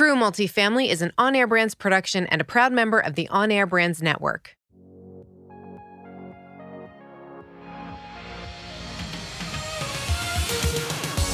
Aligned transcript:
True 0.00 0.16
Multifamily 0.16 0.88
is 0.88 1.02
an 1.02 1.12
on 1.18 1.36
air 1.36 1.46
brands 1.46 1.74
production 1.74 2.26
and 2.28 2.40
a 2.40 2.44
proud 2.44 2.72
member 2.72 2.98
of 2.98 3.16
the 3.16 3.28
On 3.28 3.52
Air 3.52 3.66
Brands 3.66 4.00
Network. 4.00 4.56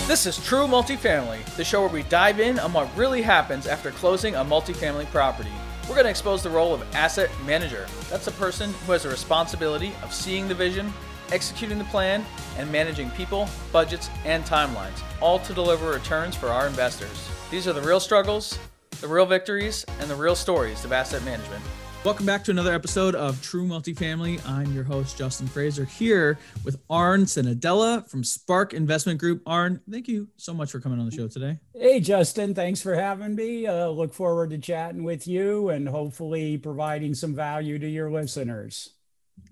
This 0.08 0.26
is 0.26 0.44
True 0.44 0.66
Multifamily, 0.66 1.44
the 1.54 1.62
show 1.62 1.82
where 1.82 1.90
we 1.90 2.02
dive 2.02 2.40
in 2.40 2.58
on 2.58 2.72
what 2.72 2.88
really 2.96 3.22
happens 3.22 3.68
after 3.68 3.92
closing 3.92 4.34
a 4.34 4.44
multifamily 4.44 5.06
property. 5.12 5.53
We're 5.83 5.94
going 5.94 6.06
to 6.06 6.10
expose 6.10 6.42
the 6.42 6.51
role 6.51 6.74
of 6.74 6.83
asset 6.92 7.30
manager. 7.46 7.87
That's 8.10 8.26
a 8.26 8.33
person 8.33 8.72
who 8.85 8.90
has 8.90 9.04
a 9.04 9.08
responsibility 9.08 9.92
of 10.03 10.12
seeing 10.12 10.48
the 10.48 10.56
vision, 10.56 10.92
executing 11.30 11.78
the 11.78 11.85
plan, 11.85 12.26
and 12.58 12.72
managing 12.72 13.10
people, 13.10 13.48
budgets, 13.71 14.10
and 14.24 14.44
timelines, 14.44 15.01
all 15.21 15.38
to 15.38 15.54
deliver 15.54 15.92
returns 15.92 16.34
for 16.34 16.48
our 16.48 16.66
investors. 16.66 17.30
These 17.48 17.69
are 17.69 17.73
the 17.73 17.80
real 17.80 18.01
struggles, 18.01 18.59
the 19.01 19.06
real 19.06 19.24
victories, 19.24 19.84
and 20.01 20.10
the 20.10 20.16
real 20.16 20.34
stories 20.34 20.84
of 20.84 20.91
asset 20.91 21.24
management. 21.24 21.62
Welcome 22.05 22.27
back 22.27 22.42
to 22.42 22.50
another 22.50 22.74
episode 22.74 23.14
of 23.14 23.41
True 23.41 23.64
Multifamily. 23.64 24.45
I'm 24.48 24.74
your 24.74 24.82
host, 24.82 25.16
Justin 25.16 25.46
Fraser, 25.46 25.84
here 25.84 26.41
with 26.64 26.80
Arn 26.91 27.22
Senadella 27.22 28.05
from 28.10 28.24
Spark 28.24 28.74
Investment 28.74 29.20
Group. 29.20 29.42
Arn, 29.46 29.80
thank 29.88 30.09
you 30.09 30.27
so 30.36 30.52
much 30.52 30.72
for 30.72 30.80
coming 30.80 30.98
on 30.98 31.06
the 31.09 31.14
show 31.14 31.28
today. 31.28 31.60
Hey, 31.72 32.00
Justin, 32.00 32.52
thanks 32.52 32.82
for 32.82 32.96
having 32.96 33.36
me. 33.36 33.69
Uh, 33.69 33.91
look 33.91 34.12
forward 34.12 34.50
to 34.50 34.58
chatting 34.58 35.05
with 35.05 35.28
you 35.28 35.69
and 35.69 35.88
hopefully 35.88 36.58
providing 36.58 37.14
some 37.14 37.33
value 37.33 37.78
to 37.78 37.88
your 37.88 38.10
listeners. 38.10 38.94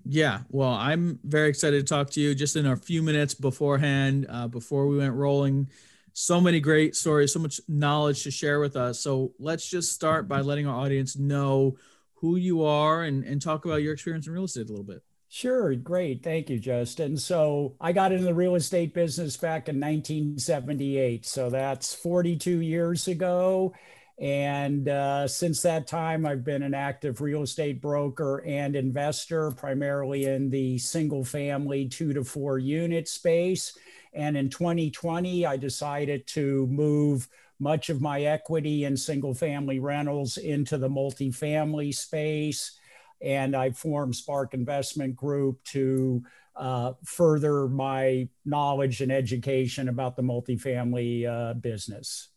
Yeah, 0.03 0.41
well, 0.49 0.73
I'm 0.73 1.17
very 1.23 1.47
excited 1.47 1.87
to 1.87 1.93
talk 1.93 2.09
to 2.11 2.19
you 2.19 2.35
just 2.35 2.57
in 2.57 2.65
a 2.65 2.75
few 2.75 3.01
minutes 3.01 3.33
beforehand, 3.35 4.25
uh, 4.29 4.49
before 4.49 4.85
we 4.87 4.97
went 4.97 5.13
rolling. 5.13 5.69
So 6.17 6.39
many 6.39 6.61
great 6.61 6.95
stories, 6.95 7.33
so 7.33 7.39
much 7.39 7.59
knowledge 7.67 8.23
to 8.23 8.31
share 8.31 8.61
with 8.61 8.77
us. 8.77 9.01
So 9.01 9.33
let's 9.37 9.69
just 9.69 9.91
start 9.91 10.29
by 10.29 10.39
letting 10.39 10.65
our 10.65 10.79
audience 10.79 11.17
know 11.17 11.75
who 12.13 12.37
you 12.37 12.63
are 12.63 13.03
and, 13.03 13.25
and 13.25 13.41
talk 13.41 13.65
about 13.65 13.81
your 13.81 13.91
experience 13.91 14.25
in 14.25 14.31
real 14.31 14.45
estate 14.45 14.67
a 14.67 14.69
little 14.69 14.85
bit. 14.85 15.03
Sure, 15.27 15.75
great. 15.75 16.23
Thank 16.23 16.49
you, 16.49 16.57
Justin. 16.57 17.17
So 17.17 17.75
I 17.81 17.91
got 17.91 18.13
into 18.13 18.23
the 18.23 18.33
real 18.33 18.55
estate 18.55 18.93
business 18.93 19.35
back 19.35 19.67
in 19.67 19.75
1978. 19.75 21.25
So 21.25 21.49
that's 21.49 21.93
42 21.93 22.61
years 22.61 23.09
ago. 23.09 23.73
And 24.17 24.87
uh, 24.87 25.27
since 25.27 25.61
that 25.63 25.85
time, 25.85 26.25
I've 26.25 26.45
been 26.45 26.63
an 26.63 26.73
active 26.73 27.19
real 27.19 27.41
estate 27.41 27.81
broker 27.81 28.41
and 28.45 28.77
investor, 28.77 29.51
primarily 29.51 30.27
in 30.27 30.49
the 30.49 30.77
single 30.77 31.25
family 31.25 31.89
two 31.89 32.13
to 32.13 32.23
four 32.23 32.57
unit 32.57 33.09
space. 33.09 33.77
And 34.15 34.37
in 34.37 34.49
2020, 34.49 35.45
I 35.45 35.57
decided 35.57 36.25
to 36.27 36.65
move 36.67 37.27
much 37.59 37.89
of 37.89 38.01
my 38.01 38.23
equity 38.23 38.85
in 38.85 38.97
single 38.97 39.33
family 39.33 39.79
rentals 39.79 40.37
into 40.37 40.77
the 40.77 40.89
multifamily 40.89 41.93
space. 41.93 42.79
And 43.21 43.55
I 43.55 43.71
formed 43.71 44.15
Spark 44.15 44.53
Investment 44.53 45.15
Group 45.15 45.63
to 45.65 46.23
uh, 46.55 46.93
further 47.03 47.67
my 47.67 48.27
knowledge 48.45 49.01
and 49.01 49.11
education 49.11 49.89
about 49.89 50.15
the 50.15 50.23
multifamily 50.23 51.27
uh, 51.27 51.53
business. 51.55 52.29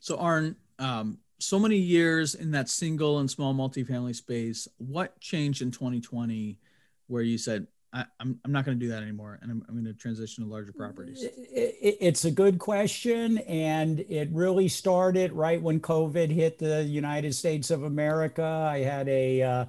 So, 0.00 0.16
Arn, 0.16 0.56
um, 0.78 1.18
so 1.38 1.58
many 1.58 1.76
years 1.76 2.34
in 2.34 2.50
that 2.52 2.68
single 2.70 3.18
and 3.18 3.30
small 3.30 3.54
multifamily 3.54 4.14
space. 4.14 4.66
What 4.78 5.20
changed 5.20 5.60
in 5.60 5.70
2020 5.70 6.58
where 7.06 7.22
you 7.22 7.36
said, 7.36 7.66
I, 7.94 8.00
am 8.00 8.06
I'm, 8.20 8.40
I'm 8.44 8.52
not 8.52 8.64
going 8.64 8.78
to 8.78 8.84
do 8.84 8.90
that 8.90 9.02
anymore, 9.02 9.38
and 9.40 9.50
I'm, 9.50 9.64
I'm 9.68 9.74
going 9.74 9.84
to 9.86 9.94
transition 9.94 10.42
to 10.42 10.50
larger 10.50 10.72
properties? 10.72 11.24
It's 11.24 12.24
a 12.24 12.30
good 12.30 12.58
question, 12.58 13.38
and 13.38 14.00
it 14.00 14.28
really 14.32 14.68
started 14.68 15.32
right 15.32 15.62
when 15.62 15.78
COVID 15.78 16.30
hit 16.30 16.58
the 16.58 16.82
United 16.82 17.34
States 17.34 17.70
of 17.70 17.84
America. 17.84 18.42
I 18.44 18.78
had 18.78 19.08
a 19.08 19.42
uh, 19.42 19.64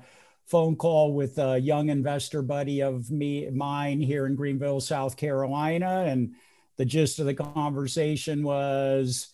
phone 0.48 0.76
call 0.76 1.14
with 1.14 1.38
a 1.38 1.59
young 1.59 1.90
investor 1.90 2.42
buddy 2.42 2.81
of 2.81 3.12
me 3.12 3.48
mine 3.52 4.02
here 4.02 4.25
in 4.25 4.36
Greenville, 4.36 4.81
South 4.81 5.18
Carolina, 5.18 6.06
and 6.07 6.34
the 6.78 6.86
gist 6.86 7.19
of 7.19 7.28
the 7.28 7.36
conversation 7.36 8.42
was, 8.42 9.34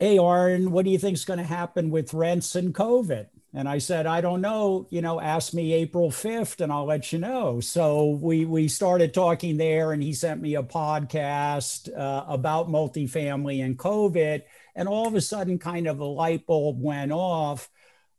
"Hey, 0.00 0.18
Arn, 0.18 0.72
what 0.72 0.84
do 0.84 0.90
you 0.90 0.98
think 0.98 1.14
is 1.14 1.24
going 1.24 1.38
to 1.38 1.44
happen 1.44 1.90
with 1.90 2.12
rents 2.12 2.56
and 2.56 2.74
COVID?" 2.74 3.28
And 3.56 3.66
I 3.66 3.78
said, 3.78 4.04
I 4.04 4.20
don't 4.20 4.42
know, 4.42 4.86
you 4.90 5.00
know, 5.00 5.18
ask 5.18 5.54
me 5.54 5.72
April 5.72 6.10
5th 6.10 6.60
and 6.60 6.70
I'll 6.70 6.84
let 6.84 7.10
you 7.10 7.18
know. 7.18 7.58
So 7.60 8.10
we, 8.20 8.44
we 8.44 8.68
started 8.68 9.14
talking 9.14 9.56
there 9.56 9.92
and 9.92 10.02
he 10.02 10.12
sent 10.12 10.42
me 10.42 10.56
a 10.56 10.62
podcast 10.62 11.88
uh, 11.98 12.26
about 12.28 12.68
multifamily 12.68 13.64
and 13.64 13.78
COVID. 13.78 14.42
And 14.74 14.86
all 14.86 15.08
of 15.08 15.14
a 15.14 15.22
sudden, 15.22 15.58
kind 15.58 15.86
of 15.86 16.00
a 16.00 16.04
light 16.04 16.46
bulb 16.46 16.82
went 16.82 17.12
off. 17.12 17.70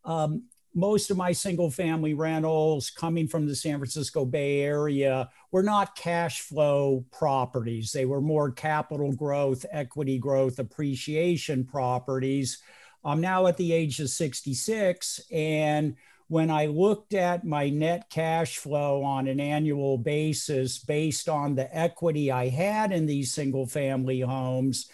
Um, 0.04 0.42
most 0.74 1.08
of 1.08 1.16
my 1.16 1.30
single 1.30 1.70
family 1.70 2.14
rentals 2.14 2.90
coming 2.90 3.28
from 3.28 3.46
the 3.46 3.54
San 3.54 3.78
Francisco 3.78 4.24
Bay 4.24 4.62
Area 4.62 5.30
were 5.52 5.62
not 5.62 5.94
cash 5.94 6.40
flow 6.40 7.04
properties. 7.12 7.92
They 7.92 8.06
were 8.06 8.20
more 8.20 8.50
capital 8.50 9.12
growth, 9.12 9.64
equity 9.70 10.18
growth, 10.18 10.58
appreciation 10.58 11.64
properties 11.64 12.60
I'm 13.04 13.20
now 13.20 13.46
at 13.46 13.56
the 13.56 13.72
age 13.72 14.00
of 14.00 14.10
66. 14.10 15.20
And 15.30 15.96
when 16.28 16.50
I 16.50 16.66
looked 16.66 17.14
at 17.14 17.44
my 17.44 17.70
net 17.70 18.10
cash 18.10 18.58
flow 18.58 19.02
on 19.02 19.28
an 19.28 19.40
annual 19.40 19.96
basis 19.96 20.78
based 20.78 21.28
on 21.28 21.54
the 21.54 21.74
equity 21.76 22.30
I 22.30 22.48
had 22.48 22.92
in 22.92 23.06
these 23.06 23.32
single 23.32 23.66
family 23.66 24.20
homes, 24.20 24.88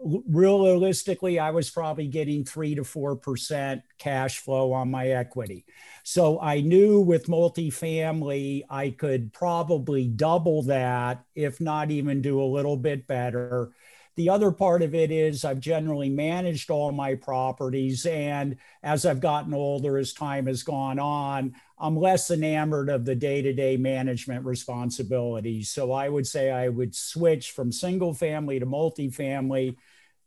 realistically, 0.00 1.38
I 1.38 1.50
was 1.50 1.70
probably 1.70 2.06
getting 2.06 2.44
three 2.44 2.74
to 2.74 2.82
4% 2.82 3.82
cash 3.98 4.38
flow 4.38 4.72
on 4.72 4.90
my 4.90 5.08
equity. 5.08 5.66
So 6.04 6.40
I 6.40 6.60
knew 6.60 7.00
with 7.00 7.26
multifamily, 7.26 8.62
I 8.70 8.90
could 8.90 9.32
probably 9.32 10.06
double 10.06 10.62
that, 10.64 11.24
if 11.34 11.60
not 11.60 11.90
even 11.90 12.22
do 12.22 12.40
a 12.40 12.44
little 12.44 12.76
bit 12.76 13.06
better 13.06 13.72
the 14.18 14.28
other 14.28 14.50
part 14.50 14.82
of 14.82 14.96
it 14.96 15.12
is 15.12 15.44
I've 15.44 15.60
generally 15.60 16.10
managed 16.10 16.70
all 16.70 16.90
my 16.90 17.14
properties. 17.14 18.04
And 18.04 18.56
as 18.82 19.06
I've 19.06 19.20
gotten 19.20 19.54
older, 19.54 19.96
as 19.96 20.12
time 20.12 20.48
has 20.48 20.64
gone 20.64 20.98
on, 20.98 21.54
I'm 21.78 21.96
less 21.96 22.32
enamored 22.32 22.88
of 22.88 23.04
the 23.04 23.14
day 23.14 23.42
to 23.42 23.52
day 23.52 23.76
management 23.76 24.44
responsibilities. 24.44 25.70
So 25.70 25.92
I 25.92 26.08
would 26.08 26.26
say 26.26 26.50
I 26.50 26.68
would 26.68 26.96
switch 26.96 27.52
from 27.52 27.70
single 27.70 28.12
family 28.12 28.58
to 28.58 28.66
multifamily, 28.66 29.76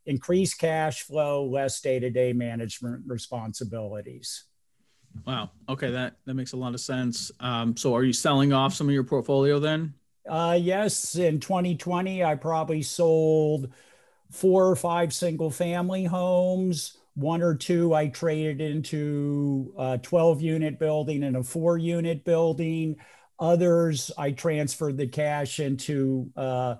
increase 0.06 0.54
cash 0.54 1.02
flow, 1.02 1.44
less 1.44 1.78
day 1.82 2.00
to 2.00 2.08
day 2.08 2.32
management 2.32 3.02
responsibilities. 3.06 4.44
Wow. 5.26 5.50
Okay, 5.68 5.90
that 5.90 6.16
that 6.24 6.32
makes 6.32 6.54
a 6.54 6.56
lot 6.56 6.72
of 6.72 6.80
sense. 6.80 7.30
Um, 7.40 7.76
so, 7.76 7.94
are 7.94 8.02
you 8.02 8.14
selling 8.14 8.54
off 8.54 8.72
some 8.72 8.88
of 8.88 8.94
your 8.94 9.04
portfolio 9.04 9.58
then? 9.58 9.92
Uh, 10.28 10.58
yes, 10.60 11.16
in 11.16 11.40
2020, 11.40 12.22
I 12.24 12.34
probably 12.36 12.82
sold 12.82 13.72
four 14.30 14.68
or 14.68 14.76
five 14.76 15.12
single 15.12 15.50
family 15.50 16.04
homes. 16.04 16.96
One 17.14 17.42
or 17.42 17.54
two 17.54 17.92
I 17.94 18.08
traded 18.08 18.60
into 18.60 19.74
a 19.78 19.98
12 19.98 20.40
unit 20.40 20.78
building 20.78 21.24
and 21.24 21.36
a 21.36 21.42
four 21.42 21.76
unit 21.76 22.24
building. 22.24 22.96
Others 23.38 24.10
I 24.16 24.30
transferred 24.30 24.96
the 24.96 25.08
cash 25.08 25.60
into 25.60 26.30
uh, 26.36 26.76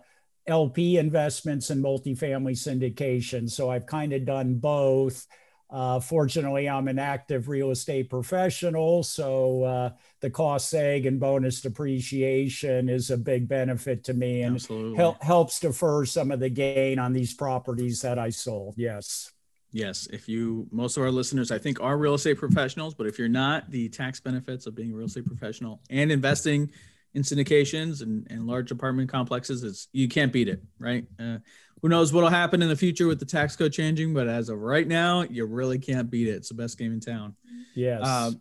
LP 0.46 0.96
investments 0.96 1.70
and 1.70 1.84
multifamily 1.84 2.52
syndication. 2.52 3.50
So 3.50 3.70
I've 3.70 3.86
kind 3.86 4.12
of 4.12 4.24
done 4.24 4.54
both. 4.54 5.26
Uh, 5.72 5.98
fortunately, 5.98 6.68
I'm 6.68 6.86
an 6.86 6.98
active 6.98 7.48
real 7.48 7.70
estate 7.70 8.10
professional, 8.10 9.02
so 9.02 9.62
uh, 9.62 9.90
the 10.20 10.28
cost 10.28 10.70
seg 10.70 11.08
and 11.08 11.18
bonus 11.18 11.62
depreciation 11.62 12.90
is 12.90 13.10
a 13.10 13.16
big 13.16 13.48
benefit 13.48 14.04
to 14.04 14.12
me 14.12 14.42
and 14.42 14.62
hel- 14.96 15.16
helps 15.22 15.60
defer 15.60 16.04
some 16.04 16.30
of 16.30 16.40
the 16.40 16.50
gain 16.50 16.98
on 16.98 17.14
these 17.14 17.32
properties 17.32 18.02
that 18.02 18.18
I 18.18 18.28
sold. 18.28 18.74
Yes. 18.76 19.32
Yes. 19.70 20.06
If 20.12 20.28
you, 20.28 20.68
most 20.70 20.98
of 20.98 21.04
our 21.04 21.10
listeners, 21.10 21.50
I 21.50 21.56
think, 21.56 21.80
are 21.80 21.96
real 21.96 22.14
estate 22.14 22.36
professionals, 22.36 22.92
but 22.92 23.06
if 23.06 23.18
you're 23.18 23.28
not, 23.28 23.70
the 23.70 23.88
tax 23.88 24.20
benefits 24.20 24.66
of 24.66 24.74
being 24.74 24.92
a 24.92 24.94
real 24.94 25.06
estate 25.06 25.24
professional 25.24 25.80
and 25.88 26.12
investing 26.12 26.70
in 27.14 27.22
syndications 27.22 28.02
and, 28.02 28.26
and 28.30 28.46
large 28.46 28.70
apartment 28.70 29.10
complexes, 29.10 29.62
it's, 29.62 29.88
you 29.92 30.08
can't 30.08 30.32
beat 30.32 30.48
it, 30.48 30.62
right? 30.78 31.04
Uh, 31.18 31.38
who 31.82 31.88
knows 31.88 32.12
what'll 32.12 32.30
happen 32.30 32.62
in 32.62 32.68
the 32.68 32.76
future 32.76 33.08
with 33.08 33.18
the 33.18 33.26
tax 33.26 33.56
code 33.56 33.72
changing, 33.72 34.14
but 34.14 34.28
as 34.28 34.48
of 34.48 34.58
right 34.58 34.86
now, 34.86 35.22
you 35.22 35.44
really 35.44 35.78
can't 35.78 36.10
beat 36.10 36.28
it. 36.28 36.32
It's 36.32 36.48
the 36.48 36.54
best 36.54 36.78
game 36.78 36.92
in 36.92 37.00
town. 37.00 37.34
Yes. 37.74 38.00
Uh, 38.02 38.32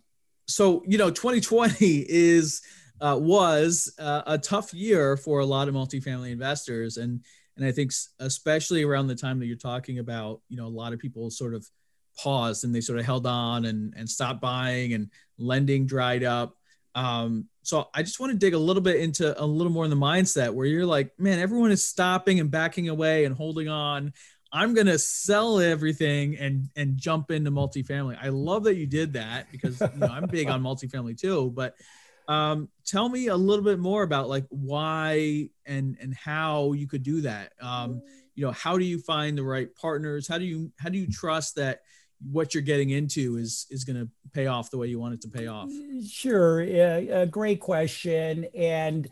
so 0.46 0.82
you 0.86 0.98
know, 0.98 1.10
2020 1.10 2.06
is 2.08 2.62
uh, 3.00 3.18
was 3.20 3.92
uh, 3.98 4.22
a 4.26 4.38
tough 4.38 4.72
year 4.72 5.16
for 5.16 5.40
a 5.40 5.46
lot 5.46 5.68
of 5.68 5.74
multifamily 5.74 6.30
investors, 6.30 6.96
and 6.96 7.20
and 7.56 7.66
I 7.66 7.72
think 7.72 7.92
especially 8.20 8.84
around 8.84 9.08
the 9.08 9.14
time 9.14 9.38
that 9.40 9.46
you're 9.46 9.56
talking 9.56 9.98
about, 9.98 10.40
you 10.48 10.56
know, 10.56 10.66
a 10.66 10.68
lot 10.68 10.92
of 10.92 10.98
people 10.98 11.30
sort 11.30 11.54
of 11.54 11.68
paused 12.16 12.64
and 12.64 12.74
they 12.74 12.80
sort 12.80 12.98
of 12.98 13.04
held 13.04 13.26
on 13.26 13.64
and 13.64 13.92
and 13.96 14.08
stopped 14.08 14.40
buying 14.40 14.94
and 14.94 15.10
lending 15.38 15.86
dried 15.86 16.24
up. 16.24 16.56
Um, 16.94 17.48
so 17.62 17.88
I 17.94 18.02
just 18.02 18.20
want 18.20 18.32
to 18.32 18.38
dig 18.38 18.54
a 18.54 18.58
little 18.58 18.82
bit 18.82 18.96
into 18.96 19.40
a 19.40 19.44
little 19.44 19.72
more 19.72 19.84
in 19.84 19.90
the 19.90 19.96
mindset 19.96 20.52
where 20.52 20.66
you're 20.66 20.86
like, 20.86 21.12
man, 21.18 21.38
everyone 21.38 21.70
is 21.70 21.86
stopping 21.86 22.40
and 22.40 22.50
backing 22.50 22.88
away 22.88 23.24
and 23.24 23.34
holding 23.34 23.68
on. 23.68 24.12
I'm 24.52 24.74
gonna 24.74 24.98
sell 24.98 25.60
everything 25.60 26.36
and 26.36 26.68
and 26.76 26.98
jump 26.98 27.30
into 27.30 27.50
multifamily. 27.50 28.18
I 28.20 28.28
love 28.28 28.64
that 28.64 28.76
you 28.76 28.86
did 28.86 29.14
that 29.14 29.50
because 29.50 29.80
you 29.80 29.88
know 29.96 30.08
I'm 30.08 30.26
big 30.26 30.48
on 30.48 30.62
multifamily 30.64 31.18
too. 31.18 31.50
But 31.54 31.74
um, 32.28 32.68
tell 32.84 33.08
me 33.08 33.28
a 33.28 33.36
little 33.36 33.64
bit 33.64 33.78
more 33.78 34.02
about 34.02 34.28
like 34.28 34.44
why 34.50 35.48
and 35.64 35.96
and 36.00 36.14
how 36.14 36.72
you 36.72 36.86
could 36.86 37.02
do 37.02 37.22
that. 37.22 37.52
Um, 37.62 38.02
you 38.34 38.44
know, 38.44 38.52
how 38.52 38.76
do 38.76 38.84
you 38.84 38.98
find 38.98 39.38
the 39.38 39.44
right 39.44 39.74
partners? 39.74 40.28
How 40.28 40.36
do 40.36 40.44
you 40.44 40.70
how 40.78 40.90
do 40.90 40.98
you 40.98 41.10
trust 41.10 41.56
that 41.56 41.80
what 42.30 42.54
you're 42.54 42.62
getting 42.62 42.90
into 42.90 43.36
is 43.36 43.66
is 43.70 43.84
going 43.84 43.98
to 43.98 44.08
pay 44.32 44.46
off 44.46 44.70
the 44.70 44.78
way 44.78 44.86
you 44.86 44.98
want 44.98 45.14
it 45.14 45.22
to 45.22 45.28
pay 45.28 45.46
off? 45.46 45.70
Sure, 46.08 46.60
a 46.60 47.26
great 47.26 47.60
question, 47.60 48.46
and 48.54 49.08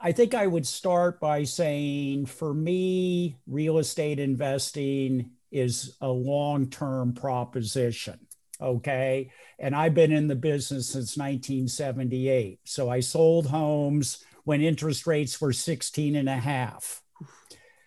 I 0.00 0.12
think 0.12 0.34
I 0.34 0.46
would 0.46 0.66
start 0.66 1.20
by 1.20 1.44
saying 1.44 2.26
for 2.26 2.52
me, 2.52 3.36
real 3.46 3.78
estate 3.78 4.18
investing 4.18 5.30
is 5.50 5.96
a 6.00 6.08
long 6.08 6.68
term 6.68 7.12
proposition. 7.12 8.18
Okay. 8.60 9.30
And 9.58 9.74
I've 9.74 9.94
been 9.94 10.12
in 10.12 10.28
the 10.28 10.34
business 10.34 10.88
since 10.88 11.16
1978. 11.16 12.60
So 12.64 12.88
I 12.88 13.00
sold 13.00 13.46
homes 13.46 14.24
when 14.44 14.60
interest 14.60 15.06
rates 15.06 15.40
were 15.40 15.52
16 15.52 16.16
and 16.16 16.28
a 16.28 16.36
half. 16.36 17.02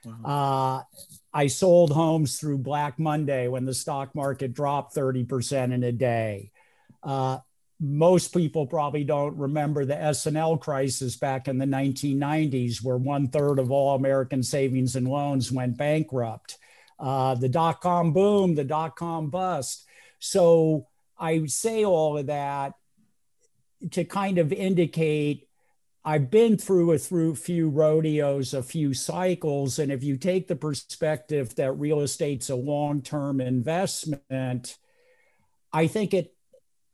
Wow. 0.06 0.84
Uh, 0.84 0.98
I 1.34 1.48
sold 1.48 1.92
homes 1.92 2.40
through 2.40 2.60
Black 2.60 3.00
Monday 3.00 3.48
when 3.48 3.66
the 3.66 3.74
stock 3.74 4.16
market 4.16 4.54
dropped 4.54 4.96
30% 4.96 5.74
in 5.74 5.84
a 5.84 5.92
day. 5.92 6.52
Uh, 7.04 7.40
most 7.80 8.34
people 8.34 8.68
probably 8.68 9.04
don't 9.04 9.38
remember 9.38 9.86
the 9.86 10.00
S&L 10.02 10.58
crisis 10.58 11.16
back 11.16 11.48
in 11.48 11.58
the 11.58 11.66
1990s, 11.66 12.84
where 12.84 12.98
one 12.98 13.30
third 13.30 13.58
of 13.58 13.72
all 13.72 13.96
American 13.96 14.44
savings 14.44 14.96
and 14.96 15.08
loans 15.08 15.52
went 15.52 15.78
bankrupt. 15.78 16.58
Uh, 17.00 17.36
the 17.36 17.48
dot 17.48 17.80
com 17.80 18.12
boom, 18.12 18.56
the 18.56 18.66
dot 18.66 18.98
com 18.98 19.30
bust. 19.30 19.86
So 20.20 20.88
I 21.18 21.46
say 21.46 21.86
all 21.86 22.18
of 22.18 22.26
that 22.28 22.74
to 23.92 24.04
kind 24.04 24.38
of 24.38 24.52
indicate 24.52 25.48
I've 26.06 26.32
been 26.32 26.58
through 26.58 26.94
a 26.94 26.98
through 26.98 27.36
few 27.36 27.70
rodeos, 27.70 28.54
a 28.54 28.64
few 28.64 28.94
cycles, 28.94 29.80
and 29.80 29.92
if 29.92 30.04
you 30.04 30.18
take 30.18 30.48
the 30.48 30.56
perspective 30.56 31.54
that 31.56 31.74
real 31.74 32.02
estate's 32.02 32.50
a 32.50 32.56
long-term 32.56 33.42
investment, 33.42 34.78
I 35.74 35.88
think 35.88 36.14
it 36.14 36.34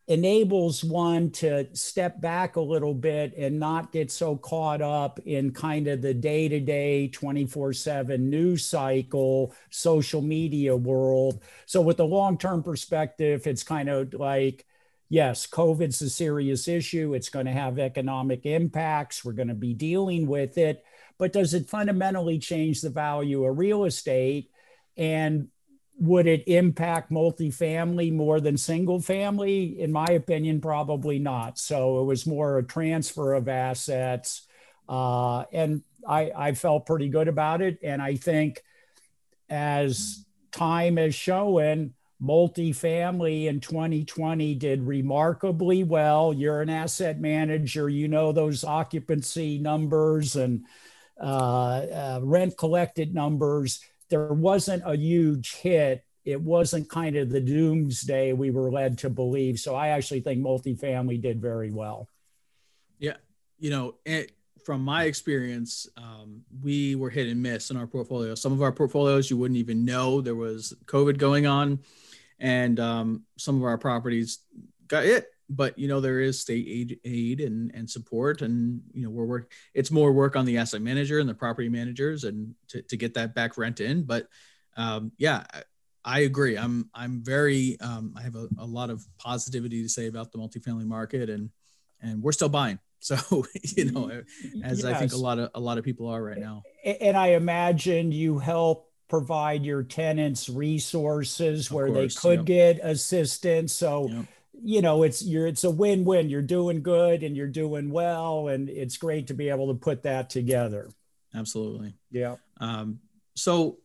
enables 0.08 0.84
one 0.84 1.32
to 1.32 1.68
step 1.76 2.22
back 2.22 2.56
a 2.56 2.62
little 2.62 2.94
bit 2.94 3.34
and 3.38 3.60
not 3.60 3.92
get 3.92 4.12
so 4.12 4.36
caught 4.36 4.82
up 4.82 5.20
in 5.26 5.52
kind 5.52 5.88
of 5.88 6.02
the 6.02 6.14
day 6.14 6.48
to 6.48 6.60
day 6.60 7.08
24 7.08 7.74
7 7.74 8.30
news 8.30 8.66
cycle, 8.66 9.54
social 9.70 10.22
media 10.22 10.76
world. 10.76 11.42
So, 11.66 11.82
with 11.82 11.98
the 11.98 12.06
long 12.06 12.38
term 12.38 12.64
perspective, 12.64 13.48
it's 13.48 13.64
kind 13.64 13.90
of 13.90 14.14
like, 14.14 14.66
yes, 15.10 15.48
COVID's 15.48 16.02
a 16.02 16.10
serious 16.10 16.68
issue. 16.68 17.14
It's 17.14 17.30
going 17.30 17.46
to 17.46 17.52
have 17.52 17.80
economic 17.80 18.46
impacts. 18.46 19.24
We're 19.24 19.34
going 19.34 19.50
to 19.50 19.54
be 19.54 19.74
dealing 19.74 20.28
with 20.28 20.58
it. 20.58 20.84
But 21.18 21.34
does 21.34 21.54
it 21.54 21.70
fundamentally 21.70 22.40
change 22.40 22.82
the 22.82 22.90
value 22.90 23.46
of 23.46 23.58
real 23.58 23.86
estate? 23.86 24.52
And 24.98 25.50
would 25.98 26.28
it 26.28 26.44
impact 26.48 27.12
multifamily 27.12 28.12
more 28.12 28.42
than 28.42 28.58
single 28.58 29.00
family? 29.00 29.80
In 29.80 29.92
my 29.92 30.08
opinion, 30.08 30.60
probably 30.60 31.20
not. 31.20 31.58
So 31.58 32.02
it 32.02 32.06
was 32.06 32.26
more 32.26 32.58
a 32.58 32.64
transfer 32.64 33.34
of 33.34 33.48
assets. 33.48 34.46
Uh, 34.90 35.46
and 35.54 35.84
I, 36.08 36.32
I 36.36 36.54
felt 36.54 36.86
pretty 36.86 37.10
good 37.10 37.28
about 37.28 37.62
it. 37.62 37.80
And 37.82 38.02
I 38.02 38.16
think 38.16 38.62
as 39.50 40.26
time 40.52 40.98
is 40.98 41.16
showing, 41.16 41.94
multifamily 42.22 43.46
in 43.46 43.60
2020 43.60 44.56
did 44.56 44.82
remarkably 44.82 45.84
well. 45.84 46.34
You're 46.34 46.62
an 46.62 46.70
asset 46.70 47.20
manager, 47.20 47.90
you 47.90 48.08
know 48.08 48.32
those 48.32 48.64
occupancy 48.64 49.60
numbers 49.60 50.36
and 50.36 50.66
uh, 51.22 51.26
uh, 51.26 52.20
rent 52.24 52.58
collected 52.58 53.14
numbers 53.14 53.80
there 54.10 54.34
wasn't 54.34 54.84
a 54.86 54.96
huge 54.96 55.56
hit. 55.56 56.04
It 56.24 56.42
wasn't 56.42 56.90
kind 56.90 57.16
of 57.16 57.30
the 57.30 57.42
doomsday 57.42 58.34
we 58.34 58.50
were 58.50 58.72
led 58.72 58.98
to 59.00 59.10
believe. 59.10 59.60
So 59.60 59.76
I 59.76 59.90
actually 59.90 60.22
think 60.22 60.42
multifamily 60.42 61.22
did 61.22 61.42
very 61.42 61.72
well. 61.72 62.10
Yeah. 62.98 63.18
You 63.60 63.70
know, 63.70 63.96
it, 64.06 64.32
from 64.64 64.82
my 64.82 65.04
experience, 65.04 65.88
um, 65.98 66.42
we 66.64 66.96
were 66.96 67.12
hit 67.12 67.28
and 67.28 67.42
miss 67.42 67.70
in 67.70 67.78
our 67.78 67.86
portfolio. 67.86 68.34
Some 68.34 68.54
of 68.54 68.64
our 68.64 68.72
portfolios, 68.72 69.30
you 69.30 69.38
wouldn't 69.38 69.60
even 69.60 69.86
know 69.86 70.22
there 70.22 70.36
was 70.36 70.74
COVID 70.86 71.20
going 71.20 71.46
on. 71.46 71.80
And 72.40 72.80
um, 72.80 73.24
some 73.38 73.58
of 73.58 73.64
our 73.64 73.78
properties 73.78 74.40
got 74.88 75.06
it 75.06 75.28
but 75.50 75.78
you 75.78 75.88
know 75.88 76.00
there 76.00 76.20
is 76.20 76.40
state 76.40 76.66
aid, 76.68 77.00
aid 77.06 77.42
and, 77.42 77.72
and 77.74 77.90
support 77.90 78.42
and 78.42 78.82
you 78.94 79.04
know 79.04 79.10
we're 79.10 79.26
work 79.26 79.52
it's 79.74 79.92
more 79.92 80.12
work 80.12 80.36
on 80.36 80.46
the 80.46 80.58
asset 80.58 80.82
manager 80.82 81.20
and 81.20 81.30
the 81.30 81.34
property 81.34 81.70
managers 81.70 82.24
and 82.24 82.56
to, 82.68 82.82
to 82.84 82.98
get 82.98 83.14
that 83.14 83.36
back 83.36 83.58
rent 83.58 83.80
in. 83.80 84.04
But 84.04 84.28
um, 84.78 85.12
yeah 85.18 85.44
I, 86.04 86.20
agree. 86.20 86.58
I'm 86.58 86.90
i'm 86.94 87.24
very 87.24 87.80
um, 87.80 88.14
i 88.18 88.22
have 88.22 88.36
a, 88.36 88.48
a 88.60 88.66
lot 88.66 88.90
of 88.90 89.06
positivity 89.18 89.82
to 89.82 89.90
say 89.90 90.08
about 90.08 90.32
the 90.32 90.38
multifamily 90.38 90.86
market 90.86 91.30
and 91.30 91.50
and 92.02 92.22
we're 92.22 92.32
still 92.32 92.50
buying. 92.50 92.80
So 93.06 93.46
you 93.62 93.92
know 93.92 94.10
as 94.64 94.84
yes. 94.84 94.86
i 94.86 94.94
think 94.96 95.14
a 95.14 95.18
lot 95.18 95.38
of 95.38 95.52
a 95.54 95.60
lot 95.60 95.78
of 95.78 95.84
people 95.84 96.08
are 96.08 96.24
right 96.24 96.40
now. 96.40 96.64
And 96.84 97.16
i 97.16 97.28
imagine 97.34 98.12
you 98.12 98.40
help 98.40 98.85
provide 99.08 99.66
your 99.66 99.84
tenants 99.84 100.50
resources 100.50 101.72
where 101.72 101.88
course, 101.88 102.16
they 102.16 102.22
could 102.22 102.40
yep. 102.40 102.46
get 102.46 102.80
assistance. 102.84 103.74
So 103.74 104.10
yep. 104.10 104.26
you 104.64 104.82
know 104.82 105.04
it's 105.04 105.24
you're 105.24 105.48
it's 105.48 105.64
a 105.64 105.72
win-win. 105.72 106.30
You're 106.30 106.42
doing 106.42 106.82
good 106.82 107.24
and 107.24 107.36
you're 107.36 107.48
doing 107.48 107.90
well 107.90 108.48
and 108.48 108.70
it's 108.70 108.98
great 108.98 109.28
to 109.28 109.34
be 109.34 109.50
able 109.50 109.68
to 109.68 109.80
put 109.80 110.04
that 110.04 110.30
together. 110.30 110.90
Absolutely. 111.34 111.96
Yeah. 112.12 112.36
Um 112.60 113.00
so 113.36 113.80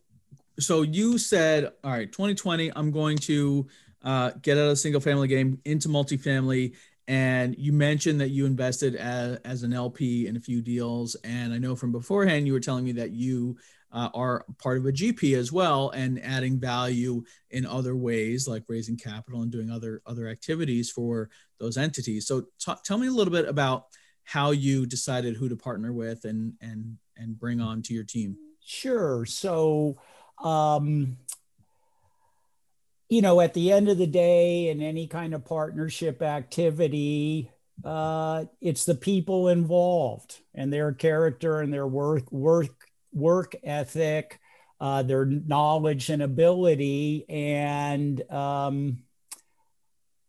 so 0.59 0.81
you 0.81 1.17
said 1.17 1.71
all 1.83 1.91
right 1.91 2.11
2020 2.11 2.71
i'm 2.75 2.91
going 2.91 3.17
to 3.17 3.67
uh, 4.03 4.31
get 4.41 4.57
out 4.57 4.69
of 4.69 4.79
single 4.79 5.01
family 5.01 5.27
game 5.27 5.59
into 5.65 5.87
multifamily. 5.87 6.75
And 7.07 7.55
you 7.57 7.73
mentioned 7.73 8.21
that 8.21 8.29
you 8.29 8.45
invested 8.45 8.95
as, 8.95 9.37
as 9.43 9.63
an 9.63 9.73
lp 9.73 10.27
in 10.27 10.37
a 10.37 10.39
few 10.39 10.61
deals. 10.61 11.15
And 11.23 11.53
i 11.53 11.57
know 11.57 11.75
from 11.75 11.91
beforehand 11.91 12.47
you 12.47 12.53
were 12.53 12.59
telling 12.59 12.85
me 12.85 12.93
that 12.93 13.11
you 13.11 13.57
uh, 13.91 14.09
are 14.13 14.45
part 14.57 14.77
of 14.77 14.85
a 14.85 14.91
GP 14.91 15.37
as 15.37 15.51
well 15.51 15.89
and 15.91 16.23
adding 16.23 16.59
value 16.59 17.23
in 17.49 17.65
other 17.65 17.95
ways 17.95 18.47
like 18.47 18.63
raising 18.67 18.97
capital 18.97 19.41
and 19.41 19.51
doing 19.51 19.69
other 19.69 20.01
other 20.05 20.27
activities 20.27 20.89
for 20.89 21.29
those 21.59 21.77
entities. 21.77 22.27
So 22.27 22.41
t- 22.59 22.73
tell 22.83 22.97
me 22.97 23.07
a 23.07 23.11
little 23.11 23.33
bit 23.33 23.47
about 23.47 23.85
how 24.23 24.51
you 24.51 24.85
decided 24.85 25.35
who 25.35 25.49
to 25.49 25.55
partner 25.55 25.93
with 25.93 26.25
and 26.25 26.53
and 26.61 26.97
and 27.17 27.37
bring 27.37 27.59
on 27.59 27.81
to 27.83 27.93
your 27.93 28.03
team. 28.03 28.37
Sure. 28.63 29.25
So 29.25 29.97
um, 30.43 31.17
you 33.09 33.21
know, 33.21 33.41
at 33.41 33.53
the 33.53 33.73
end 33.73 33.89
of 33.89 33.97
the 33.97 34.07
day, 34.07 34.69
in 34.69 34.81
any 34.81 35.05
kind 35.05 35.33
of 35.33 35.43
partnership 35.43 36.21
activity, 36.21 37.51
uh, 37.83 38.45
it's 38.61 38.85
the 38.85 38.95
people 38.95 39.49
involved 39.49 40.39
and 40.53 40.71
their 40.71 40.93
character 40.93 41.59
and 41.59 41.73
their 41.73 41.87
work 41.87 42.31
work 42.31 42.87
work 43.13 43.55
ethic, 43.63 44.39
uh, 44.79 45.03
their 45.03 45.25
knowledge 45.25 46.09
and 46.09 46.21
ability. 46.21 47.25
And 47.29 48.21
um, 48.31 49.03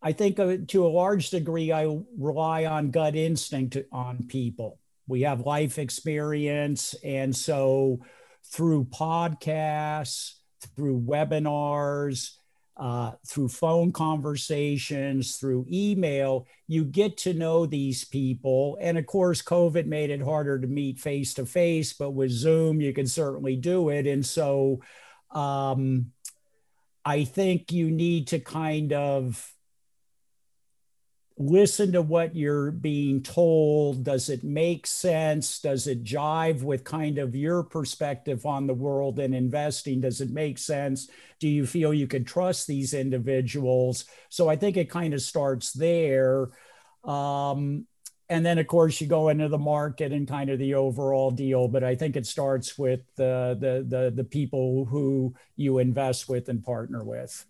I 0.01 0.11
think 0.11 0.39
uh, 0.39 0.57
to 0.67 0.85
a 0.85 0.89
large 0.89 1.29
degree, 1.29 1.71
I 1.71 1.97
rely 2.17 2.65
on 2.65 2.91
gut 2.91 3.15
instinct 3.15 3.77
on 3.91 4.27
people. 4.27 4.79
We 5.07 5.21
have 5.21 5.41
life 5.41 5.79
experience. 5.79 6.93
And 7.03 7.35
so 7.35 8.01
through 8.45 8.85
podcasts, 8.85 10.33
through 10.75 11.01
webinars, 11.01 12.31
uh, 12.75 13.11
through 13.27 13.49
phone 13.49 13.91
conversations, 13.91 15.37
through 15.37 15.65
email, 15.71 16.47
you 16.67 16.83
get 16.83 17.17
to 17.17 17.33
know 17.33 17.65
these 17.65 18.03
people. 18.03 18.77
And 18.81 18.97
of 18.97 19.05
course, 19.05 19.41
COVID 19.41 19.85
made 19.85 20.09
it 20.09 20.21
harder 20.21 20.59
to 20.59 20.67
meet 20.67 20.99
face 20.99 21.35
to 21.35 21.45
face, 21.45 21.93
but 21.93 22.11
with 22.11 22.31
Zoom, 22.31 22.81
you 22.81 22.91
can 22.93 23.05
certainly 23.05 23.55
do 23.55 23.89
it. 23.89 24.07
And 24.07 24.25
so 24.25 24.81
um, 25.29 26.11
I 27.05 27.25
think 27.25 27.71
you 27.71 27.91
need 27.91 28.29
to 28.29 28.39
kind 28.39 28.93
of 28.93 29.52
listen 31.37 31.91
to 31.93 32.01
what 32.01 32.35
you're 32.35 32.71
being 32.71 33.21
told. 33.21 34.03
Does 34.03 34.29
it 34.29 34.43
make 34.43 34.85
sense? 34.85 35.59
Does 35.59 35.87
it 35.87 36.03
jive 36.03 36.61
with 36.61 36.83
kind 36.83 37.17
of 37.17 37.35
your 37.35 37.63
perspective 37.63 38.45
on 38.45 38.67
the 38.67 38.73
world 38.73 39.19
and 39.19 39.33
investing? 39.33 40.01
Does 40.01 40.21
it 40.21 40.29
make 40.29 40.57
sense? 40.57 41.09
Do 41.39 41.47
you 41.47 41.65
feel 41.65 41.93
you 41.93 42.07
can 42.07 42.23
trust 42.23 42.67
these 42.67 42.93
individuals? 42.93 44.05
So 44.29 44.47
I 44.47 44.55
think 44.55 44.77
it 44.77 44.89
kind 44.89 45.13
of 45.13 45.21
starts 45.21 45.73
there. 45.73 46.49
Um, 47.03 47.87
and 48.29 48.45
then 48.45 48.57
of 48.57 48.67
course 48.67 49.01
you 49.01 49.07
go 49.07 49.29
into 49.29 49.47
the 49.47 49.57
market 49.57 50.11
and 50.11 50.27
kind 50.27 50.49
of 50.49 50.57
the 50.57 50.73
overall 50.75 51.29
deal 51.29 51.67
but 51.67 51.83
i 51.83 51.93
think 51.93 52.15
it 52.15 52.25
starts 52.25 52.77
with 52.77 53.01
the 53.17 53.57
the 53.59 53.85
the, 53.87 54.11
the 54.11 54.23
people 54.23 54.85
who 54.85 55.33
you 55.57 55.79
invest 55.79 56.29
with 56.29 56.47
and 56.47 56.63
partner 56.63 57.03
with 57.03 57.45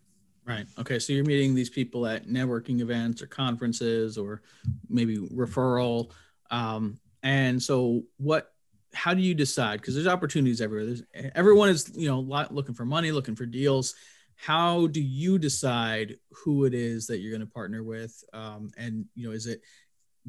right. 0.46 0.66
Okay 0.78 1.00
so 1.00 1.14
you're 1.14 1.26
meeting 1.26 1.56
these 1.56 1.70
people 1.70 2.06
at 2.06 2.28
networking 2.28 2.82
events 2.82 3.22
or 3.22 3.28
conferences 3.28 4.18
or 4.18 4.42
maybe 4.90 5.18
referral 5.18 6.12
um, 6.52 7.00
and 7.24 7.62
so 7.62 8.04
what 8.18 8.54
how 8.94 9.14
do 9.14 9.22
you 9.22 9.34
decide? 9.34 9.82
Because 9.82 9.96
there's 9.96 10.08
opportunities 10.08 10.62
everywhere. 10.62 10.86
There's 10.86 11.04
everyone 11.36 11.70
is 11.70 11.92
you 11.96 12.08
know 12.08 12.20
looking 12.52 12.76
for 12.76 12.86
money 12.86 13.12
looking 13.12 13.36
for 13.36 13.46
deals. 13.46 13.96
How 14.36 14.88
do 14.88 15.02
you 15.02 15.40
decide 15.40 16.18
who 16.32 16.66
it 16.66 16.74
is 16.74 17.08
that 17.08 17.20
you're 17.20 17.32
going 17.32 17.48
to 17.48 17.54
partner 17.54 17.84
with? 17.84 18.24
Um, 18.34 18.72
and 18.78 19.06
you 19.16 19.28
know 19.28 19.34
is 19.34 19.48
it 19.48 19.62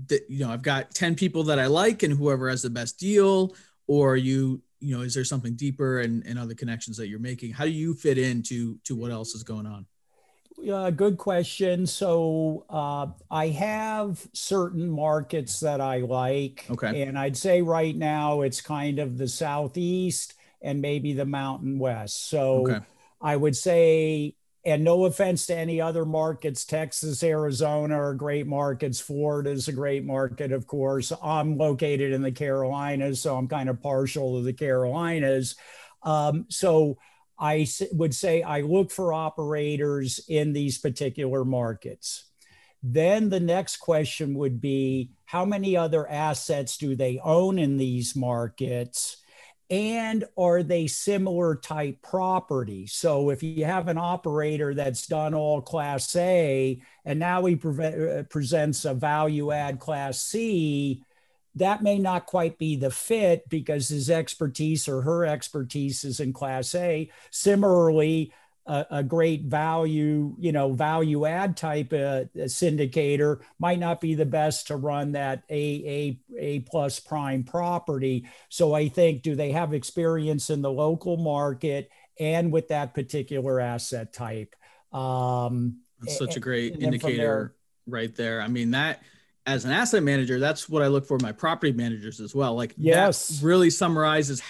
that 0.08 0.28
you 0.28 0.44
know 0.44 0.50
i've 0.50 0.62
got 0.62 0.92
10 0.92 1.14
people 1.14 1.44
that 1.44 1.60
i 1.60 1.66
like 1.66 2.02
and 2.02 2.12
whoever 2.12 2.50
has 2.50 2.62
the 2.62 2.68
best 2.68 2.98
deal 2.98 3.54
or 3.86 4.16
you 4.16 4.60
you 4.80 4.96
know 4.96 5.04
is 5.04 5.14
there 5.14 5.22
something 5.22 5.54
deeper 5.54 6.00
and, 6.00 6.26
and 6.26 6.36
other 6.36 6.54
connections 6.54 6.96
that 6.96 7.06
you're 7.08 7.20
making? 7.20 7.52
How 7.52 7.64
do 7.64 7.70
you 7.70 7.94
fit 7.94 8.18
into 8.18 8.76
to 8.84 8.96
what 8.96 9.12
else 9.12 9.34
is 9.34 9.44
going 9.44 9.66
on 9.66 9.86
uh, 10.70 10.90
good 10.90 11.18
question. 11.18 11.86
So 11.86 12.64
uh, 12.70 13.08
I 13.30 13.48
have 13.48 14.26
certain 14.32 14.88
markets 14.88 15.60
that 15.60 15.80
I 15.80 15.98
like. 15.98 16.66
Okay. 16.70 17.02
And 17.02 17.18
I'd 17.18 17.36
say 17.36 17.62
right 17.62 17.94
now 17.94 18.42
it's 18.42 18.60
kind 18.60 18.98
of 18.98 19.18
the 19.18 19.28
Southeast 19.28 20.34
and 20.62 20.80
maybe 20.80 21.12
the 21.12 21.26
Mountain 21.26 21.78
West. 21.78 22.28
So 22.28 22.68
okay. 22.68 22.80
I 23.20 23.36
would 23.36 23.56
say 23.56 24.34
and 24.66 24.82
no 24.82 25.04
offense 25.04 25.46
to 25.46 25.56
any 25.56 25.80
other 25.80 26.06
markets, 26.06 26.64
Texas, 26.64 27.22
Arizona 27.22 28.00
are 28.00 28.14
great 28.14 28.46
markets. 28.46 28.98
Florida 28.98 29.50
is 29.50 29.68
a 29.68 29.72
great 29.72 30.04
market, 30.04 30.52
of 30.52 30.66
course. 30.66 31.12
I'm 31.22 31.58
located 31.58 32.12
in 32.12 32.22
the 32.22 32.32
Carolinas, 32.32 33.20
so 33.20 33.36
I'm 33.36 33.46
kind 33.46 33.68
of 33.68 33.82
partial 33.82 34.38
to 34.38 34.42
the 34.42 34.54
Carolinas. 34.54 35.56
Um, 36.02 36.46
so 36.48 36.96
I 37.38 37.66
would 37.92 38.14
say 38.14 38.42
I 38.42 38.60
look 38.60 38.90
for 38.90 39.12
operators 39.12 40.20
in 40.28 40.52
these 40.52 40.78
particular 40.78 41.44
markets. 41.44 42.24
Then 42.82 43.30
the 43.30 43.40
next 43.40 43.78
question 43.78 44.34
would 44.34 44.60
be 44.60 45.12
how 45.24 45.44
many 45.44 45.76
other 45.76 46.08
assets 46.08 46.76
do 46.76 46.94
they 46.94 47.18
own 47.22 47.58
in 47.58 47.76
these 47.76 48.14
markets? 48.14 49.16
and 49.70 50.24
are 50.36 50.62
they 50.62 50.86
similar 50.86 51.56
type 51.56 52.02
property? 52.02 52.86
So 52.86 53.30
if 53.30 53.42
you 53.42 53.64
have 53.64 53.88
an 53.88 53.98
operator 53.98 54.74
that's 54.74 55.06
done 55.06 55.34
all 55.34 55.62
class 55.62 56.14
A 56.16 56.80
and 57.04 57.18
now 57.18 57.44
he 57.46 57.56
pre- 57.56 58.18
uh, 58.18 58.22
presents 58.24 58.84
a 58.84 58.94
value 58.94 59.52
add 59.52 59.80
class 59.80 60.20
C, 60.20 61.02
that 61.56 61.82
may 61.82 61.98
not 61.98 62.26
quite 62.26 62.58
be 62.58 62.76
the 62.76 62.90
fit 62.90 63.48
because 63.48 63.88
his 63.88 64.10
expertise 64.10 64.88
or 64.88 65.02
her 65.02 65.24
expertise 65.24 66.04
is 66.04 66.20
in 66.20 66.32
class 66.32 66.74
A. 66.74 67.10
Similarly, 67.30 68.32
a, 68.66 68.86
a, 68.90 69.02
great 69.02 69.42
value, 69.42 70.34
you 70.38 70.50
know, 70.50 70.72
value 70.72 71.26
add 71.26 71.56
type 71.56 71.92
uh, 71.92 72.24
syndicator 72.46 73.40
might 73.58 73.78
not 73.78 74.00
be 74.00 74.14
the 74.14 74.24
best 74.24 74.68
to 74.68 74.76
run 74.76 75.12
that 75.12 75.42
A 75.50 75.54
A 75.54 76.20
A 76.38 76.60
plus 76.60 76.98
prime 76.98 77.44
property. 77.44 78.26
So 78.48 78.74
I 78.74 78.88
think 78.88 79.22
do 79.22 79.36
they 79.36 79.52
have 79.52 79.74
experience 79.74 80.48
in 80.50 80.62
the 80.62 80.72
local 80.72 81.18
market 81.18 81.90
and 82.18 82.50
with 82.50 82.68
that 82.68 82.94
particular 82.94 83.60
asset 83.60 84.12
type? 84.12 84.56
Um, 84.92 85.80
that's 86.00 86.18
such 86.18 86.36
a 86.36 86.40
great 86.40 86.76
indicator 86.80 87.16
there, 87.16 87.54
right 87.86 88.14
there. 88.14 88.40
I 88.40 88.48
mean 88.48 88.70
that 88.70 89.02
as 89.46 89.64
an 89.64 89.70
asset 89.70 90.02
manager, 90.02 90.38
that's 90.38 90.68
what 90.68 90.82
I 90.82 90.86
look 90.86 91.06
for 91.06 91.18
my 91.20 91.32
property 91.32 91.72
managers 91.72 92.20
as 92.20 92.34
well. 92.34 92.54
Like 92.54 92.74
yes, 92.76 93.42
really 93.42 93.70
summarizes 93.70 94.42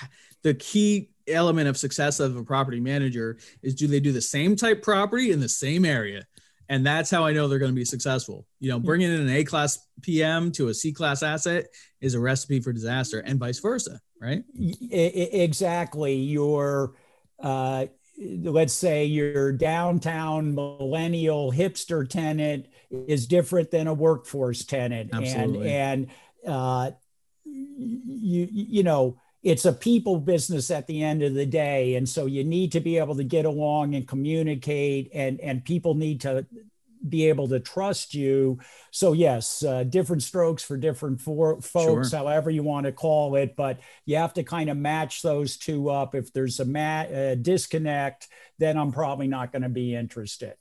the 0.43 0.55
key 0.55 1.11
element 1.27 1.69
of 1.69 1.77
success 1.77 2.21
of 2.21 2.37
a 2.37 2.45
property 2.45 2.81
manager 2.81 3.39
is 3.63 3.75
do 3.75 3.87
they 3.87 4.01
do 4.01 4.13
the 4.13 4.21
same 4.21 4.55
type 4.55 4.83
property 4.83 5.33
in 5.33 5.41
the 5.41 5.49
same 5.49 5.85
area? 5.85 6.25
And 6.69 6.87
that's 6.87 7.11
how 7.11 7.25
I 7.25 7.33
know 7.33 7.47
they're 7.47 7.59
going 7.59 7.73
to 7.73 7.77
be 7.77 7.85
successful. 7.85 8.47
You 8.59 8.71
know, 8.71 8.79
bringing 8.79 9.13
in 9.13 9.21
an 9.21 9.29
A 9.29 9.45
class 9.45 9.87
PM 10.01 10.51
to 10.53 10.69
a 10.69 10.75
C 10.75 10.93
class 10.93 11.23
asset 11.23 11.67
is 12.01 12.15
a 12.15 12.21
recipe 12.21 12.61
for 12.61 12.73
disaster, 12.73 13.21
and 13.21 13.39
vice 13.39 13.59
versa, 13.59 14.01
right? 14.21 14.43
Exactly. 14.91 16.15
Your, 16.15 16.95
uh, 17.39 17.87
let's 18.19 18.73
say 18.73 19.05
your 19.05 19.53
downtown 19.53 20.55
millennial 20.55 21.53
hipster 21.53 22.09
tenant 22.09 22.67
is 23.07 23.27
different 23.27 23.71
than 23.71 23.87
a 23.87 23.95
workforce 23.95 24.65
tenant, 24.65 25.11
Absolutely. 25.13 25.73
and 25.73 26.11
and 26.45 26.51
uh, 26.51 26.91
you 27.45 28.49
you 28.51 28.83
know 28.83 29.19
it's 29.43 29.67
a 29.67 29.73
people 29.73 30.19
business 30.19 30.71
at 30.71 30.87
the 30.87 31.03
end 31.03 31.23
of 31.23 31.35
the 31.35 31.45
day. 31.45 31.97
And 31.97 32.09
so 32.09 32.25
you 32.25 32.43
need 32.45 32.73
to 32.73 32.81
be 32.81 32.97
able 32.97 33.15
to 33.17 33.25
get 33.25 33.45
along 33.45 33.95
and 33.95 34.09
communicate 34.09 35.11
and 35.13 35.39
and 35.41 35.65
people 35.65 35.95
need 35.95 36.23
to 36.23 36.47
be 37.07 37.29
able 37.29 37.47
to 37.49 37.61
trust 37.61 38.15
you. 38.15 38.59
So 38.91 39.13
yes 39.13 39.63
uh, 39.63 39.85
different 39.85 40.23
strokes 40.23 40.63
for 40.63 40.79
different 40.79 41.21
for 41.21 41.61
folks 41.61 42.11
sure. 42.11 42.19
however 42.19 42.51
you 42.51 42.63
want 42.63 42.87
to 42.87 42.93
call 42.93 43.37
it 43.37 43.55
but 43.55 43.81
you 44.07 44.17
have 44.17 44.33
to 44.35 44.43
kind 44.43 44.71
of 44.71 44.79
match 44.79 45.21
those 45.21 45.59
two 45.59 45.91
up. 45.91 46.15
If 46.15 46.33
there's 46.33 46.59
a 46.61 46.65
ma- 46.65 47.35
disconnect 47.35 48.29
then 48.59 48.79
i'm 48.79 48.93
probably 48.93 49.27
not 49.27 49.53
going 49.53 49.63
to 49.63 49.69
be 49.69 49.95
interested 49.95 50.55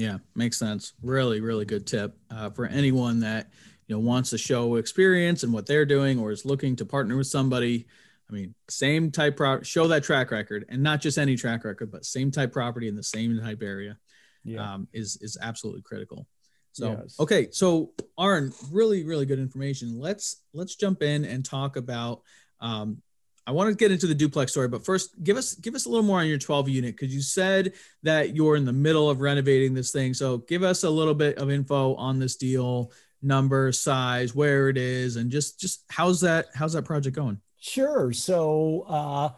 yeah 0.00 0.18
makes 0.34 0.58
sense 0.58 0.94
really 1.02 1.40
really 1.40 1.64
good 1.64 1.86
tip 1.86 2.16
uh, 2.30 2.48
for 2.48 2.66
anyone 2.66 3.20
that 3.20 3.50
you 3.86 3.94
know 3.94 4.00
wants 4.00 4.30
to 4.30 4.38
show 4.38 4.76
experience 4.76 5.42
and 5.42 5.52
what 5.52 5.66
they're 5.66 5.84
doing 5.84 6.18
or 6.18 6.30
is 6.30 6.46
looking 6.46 6.74
to 6.74 6.86
partner 6.86 7.16
with 7.16 7.26
somebody 7.26 7.86
I 8.30 8.32
mean, 8.32 8.54
same 8.68 9.10
type 9.10 9.36
pro- 9.36 9.62
show 9.62 9.88
that 9.88 10.04
track 10.04 10.30
record, 10.30 10.64
and 10.68 10.82
not 10.82 11.00
just 11.00 11.18
any 11.18 11.36
track 11.36 11.64
record, 11.64 11.90
but 11.90 12.04
same 12.04 12.30
type 12.30 12.52
property 12.52 12.86
in 12.86 12.94
the 12.94 13.02
same 13.02 13.38
type 13.40 13.60
area, 13.60 13.98
yeah. 14.44 14.74
um, 14.74 14.88
is 14.92 15.18
is 15.20 15.36
absolutely 15.40 15.82
critical. 15.82 16.28
So 16.72 16.92
yes. 17.02 17.16
okay, 17.18 17.48
so 17.50 17.92
Aaron, 18.18 18.52
really 18.70 19.04
really 19.04 19.26
good 19.26 19.40
information. 19.40 19.98
Let's 19.98 20.44
let's 20.54 20.76
jump 20.76 21.02
in 21.02 21.24
and 21.24 21.44
talk 21.44 21.76
about. 21.76 22.22
Um, 22.60 23.02
I 23.50 23.52
want 23.52 23.68
to 23.68 23.74
get 23.74 23.90
into 23.90 24.06
the 24.06 24.14
duplex 24.14 24.52
story, 24.52 24.68
but 24.68 24.84
first, 24.84 25.20
give 25.24 25.36
us 25.36 25.56
give 25.56 25.74
us 25.74 25.86
a 25.86 25.88
little 25.88 26.04
more 26.04 26.20
on 26.20 26.28
your 26.28 26.38
12 26.38 26.68
unit 26.68 26.96
because 26.96 27.12
you 27.12 27.20
said 27.20 27.72
that 28.04 28.36
you're 28.36 28.54
in 28.54 28.64
the 28.64 28.72
middle 28.72 29.10
of 29.10 29.20
renovating 29.20 29.74
this 29.74 29.90
thing. 29.90 30.14
So 30.14 30.38
give 30.38 30.62
us 30.62 30.84
a 30.84 30.90
little 30.90 31.14
bit 31.14 31.36
of 31.36 31.50
info 31.50 31.96
on 31.96 32.20
this 32.20 32.36
deal, 32.36 32.92
number, 33.22 33.72
size, 33.72 34.36
where 34.36 34.68
it 34.68 34.78
is, 34.78 35.16
and 35.16 35.32
just 35.32 35.58
just 35.58 35.84
how's 35.90 36.20
that 36.20 36.46
how's 36.54 36.74
that 36.74 36.84
project 36.84 37.16
going? 37.16 37.40
Sure. 37.58 38.12
So 38.12 38.84
uh, 38.86 39.30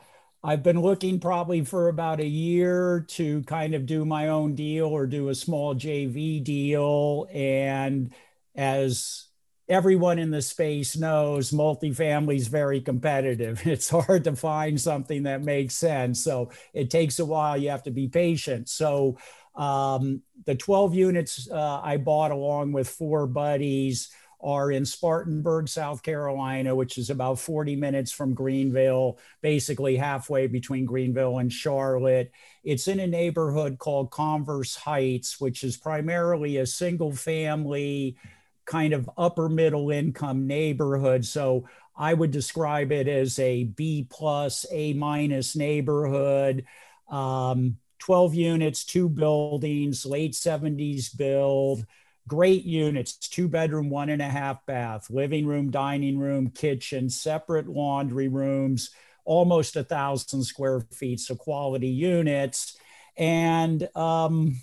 I've 0.45 0.63
been 0.63 0.83
looking 0.83 1.19
probably 1.19 1.65
for 1.65 1.89
about 1.89 2.21
a 2.21 2.27
year 2.27 3.07
to 3.13 3.43
kind 3.45 3.75
of 3.75 3.87
do 3.87 4.05
my 4.05 4.29
own 4.29 4.55
deal 4.55 4.89
or 4.89 5.07
do 5.07 5.31
a 5.31 5.35
small 5.35 5.75
JV 5.75 6.45
deal. 6.45 7.29
And 7.33 8.13
as 8.55 9.29
everyone 9.73 10.19
in 10.19 10.31
the 10.31 10.43
space 10.43 10.97
knows, 10.97 11.51
multifamily 11.51 12.37
is 12.37 12.49
very 12.49 12.81
competitive. 12.81 13.67
It's 13.73 13.89
hard 13.89 14.25
to 14.25 14.37
find 14.37 14.79
something 14.79 15.23
that 15.23 15.43
makes 15.43 15.75
sense. 15.75 16.23
So 16.23 16.51
it 16.75 16.91
takes 16.91 17.19
a 17.19 17.25
while. 17.25 17.57
You 17.57 17.71
have 17.71 17.83
to 17.85 17.91
be 17.91 18.07
patient. 18.07 18.69
So 18.69 19.17
um, 19.55 20.21
the 20.45 20.55
12 20.55 20.95
units 20.95 21.49
uh, 21.51 21.81
I 21.83 21.97
bought 21.97 22.33
along 22.33 22.73
with 22.73 22.89
four 22.89 23.27
buddies 23.27 24.11
are 24.43 24.73
in 24.73 24.85
Spartanburg, 24.85 25.69
South 25.69 26.03
Carolina, 26.03 26.75
which 26.75 26.99
is 26.99 27.11
about 27.11 27.39
40 27.39 27.77
minutes 27.77 28.13
from 28.13 28.35
Greenville, 28.35 29.19
basically 29.41 29.97
halfway 29.97 30.49
between 30.49 30.85
Greenville 30.85 31.39
and 31.39 31.51
Charlotte. 31.51 32.31
It's 32.65 32.89
in 32.89 33.01
a 33.01 33.07
neighborhood 33.07 33.79
called 33.79 34.11
Converse 34.11 34.75
Heights, 34.75 35.41
which 35.41 35.63
is 35.65 35.77
primarily 35.77 36.59
a 36.59 36.67
single 36.67 37.13
family, 37.13 38.17
kind 38.65 38.93
of 38.93 39.11
upper 39.17 39.49
middle 39.49 39.91
income 39.91 40.47
neighborhood. 40.47 41.25
So 41.25 41.69
I 41.97 42.15
would 42.15 42.31
describe 42.31 42.93
it 42.93 43.09
as 43.09 43.39
a 43.39 43.65
B 43.65 44.07
plus, 44.09 44.67
A 44.71 44.93
minus 44.95 45.57
neighborhood. 45.57 46.65
Um, 47.11 47.79
12 47.99 48.35
units, 48.35 48.85
two 48.85 49.09
buildings, 49.09 50.05
late 50.05 50.33
70s 50.33 51.17
build 51.17 51.87
great 52.29 52.65
units 52.65 53.17
two 53.17 53.49
bedroom 53.49 53.91
one 53.91 54.09
and 54.09 54.23
a 54.23 54.29
half 54.29 54.65
bath 54.67 55.11
living 55.11 55.47
room 55.47 55.71
dining 55.71 56.19
room 56.19 56.49
kitchen 56.49 57.11
separate 57.11 57.69
laundry 57.69 58.29
rooms 58.29 58.91
almost 59.25 59.77
a 59.77 59.83
thousand 59.83 60.43
square 60.45 60.81
feet 60.93 61.19
so 61.19 61.35
quality 61.35 61.89
units 61.89 62.77
and 63.17 63.89
um, 63.97 64.57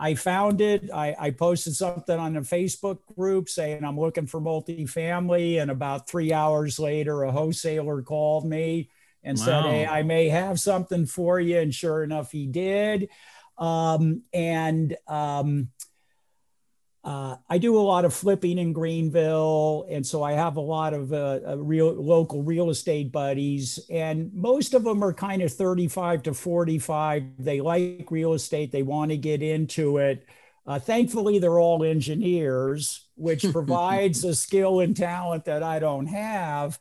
i 0.00 0.14
found 0.14 0.60
it 0.60 0.90
I, 0.92 1.14
I 1.18 1.30
posted 1.30 1.76
something 1.76 2.18
on 2.18 2.36
a 2.36 2.40
facebook 2.40 2.98
group 3.16 3.48
saying 3.48 3.84
i'm 3.84 4.00
looking 4.00 4.26
for 4.26 4.40
multifamily 4.40 5.62
and 5.62 5.70
about 5.70 6.08
three 6.08 6.32
hours 6.32 6.78
later 6.78 7.22
a 7.22 7.30
wholesaler 7.30 8.02
called 8.02 8.44
me 8.44 8.90
and 9.22 9.38
wow. 9.38 9.44
said 9.44 9.62
hey 9.64 9.86
i 9.86 10.02
may 10.02 10.28
have 10.28 10.58
something 10.58 11.06
for 11.06 11.38
you 11.38 11.58
and 11.58 11.74
sure 11.74 12.02
enough 12.02 12.32
he 12.32 12.46
did 12.46 13.08
um, 13.60 14.22
and 14.32 14.96
um, 15.06 15.68
uh, 17.02 17.36
I 17.48 17.56
do 17.56 17.78
a 17.78 17.80
lot 17.80 18.04
of 18.04 18.12
flipping 18.12 18.58
in 18.58 18.74
Greenville, 18.74 19.86
and 19.88 20.06
so 20.06 20.22
I 20.22 20.32
have 20.32 20.56
a 20.56 20.60
lot 20.60 20.92
of 20.92 21.12
uh, 21.12 21.40
uh, 21.48 21.56
real 21.56 21.92
local 21.94 22.42
real 22.42 22.68
estate 22.68 23.10
buddies, 23.10 23.80
and 23.88 24.30
most 24.34 24.74
of 24.74 24.84
them 24.84 25.02
are 25.02 25.14
kind 25.14 25.40
of 25.40 25.50
35 25.52 26.24
to 26.24 26.34
45. 26.34 27.24
They 27.38 27.62
like 27.62 28.10
real 28.10 28.34
estate, 28.34 28.70
they 28.70 28.82
want 28.82 29.12
to 29.12 29.16
get 29.16 29.42
into 29.42 29.96
it. 29.96 30.26
Uh, 30.66 30.78
thankfully, 30.78 31.38
they're 31.38 31.58
all 31.58 31.82
engineers, 31.84 33.06
which 33.14 33.44
provides 33.52 34.22
a 34.24 34.34
skill 34.34 34.80
and 34.80 34.94
talent 34.94 35.46
that 35.46 35.62
I 35.62 35.78
don't 35.78 36.06
have 36.06 36.78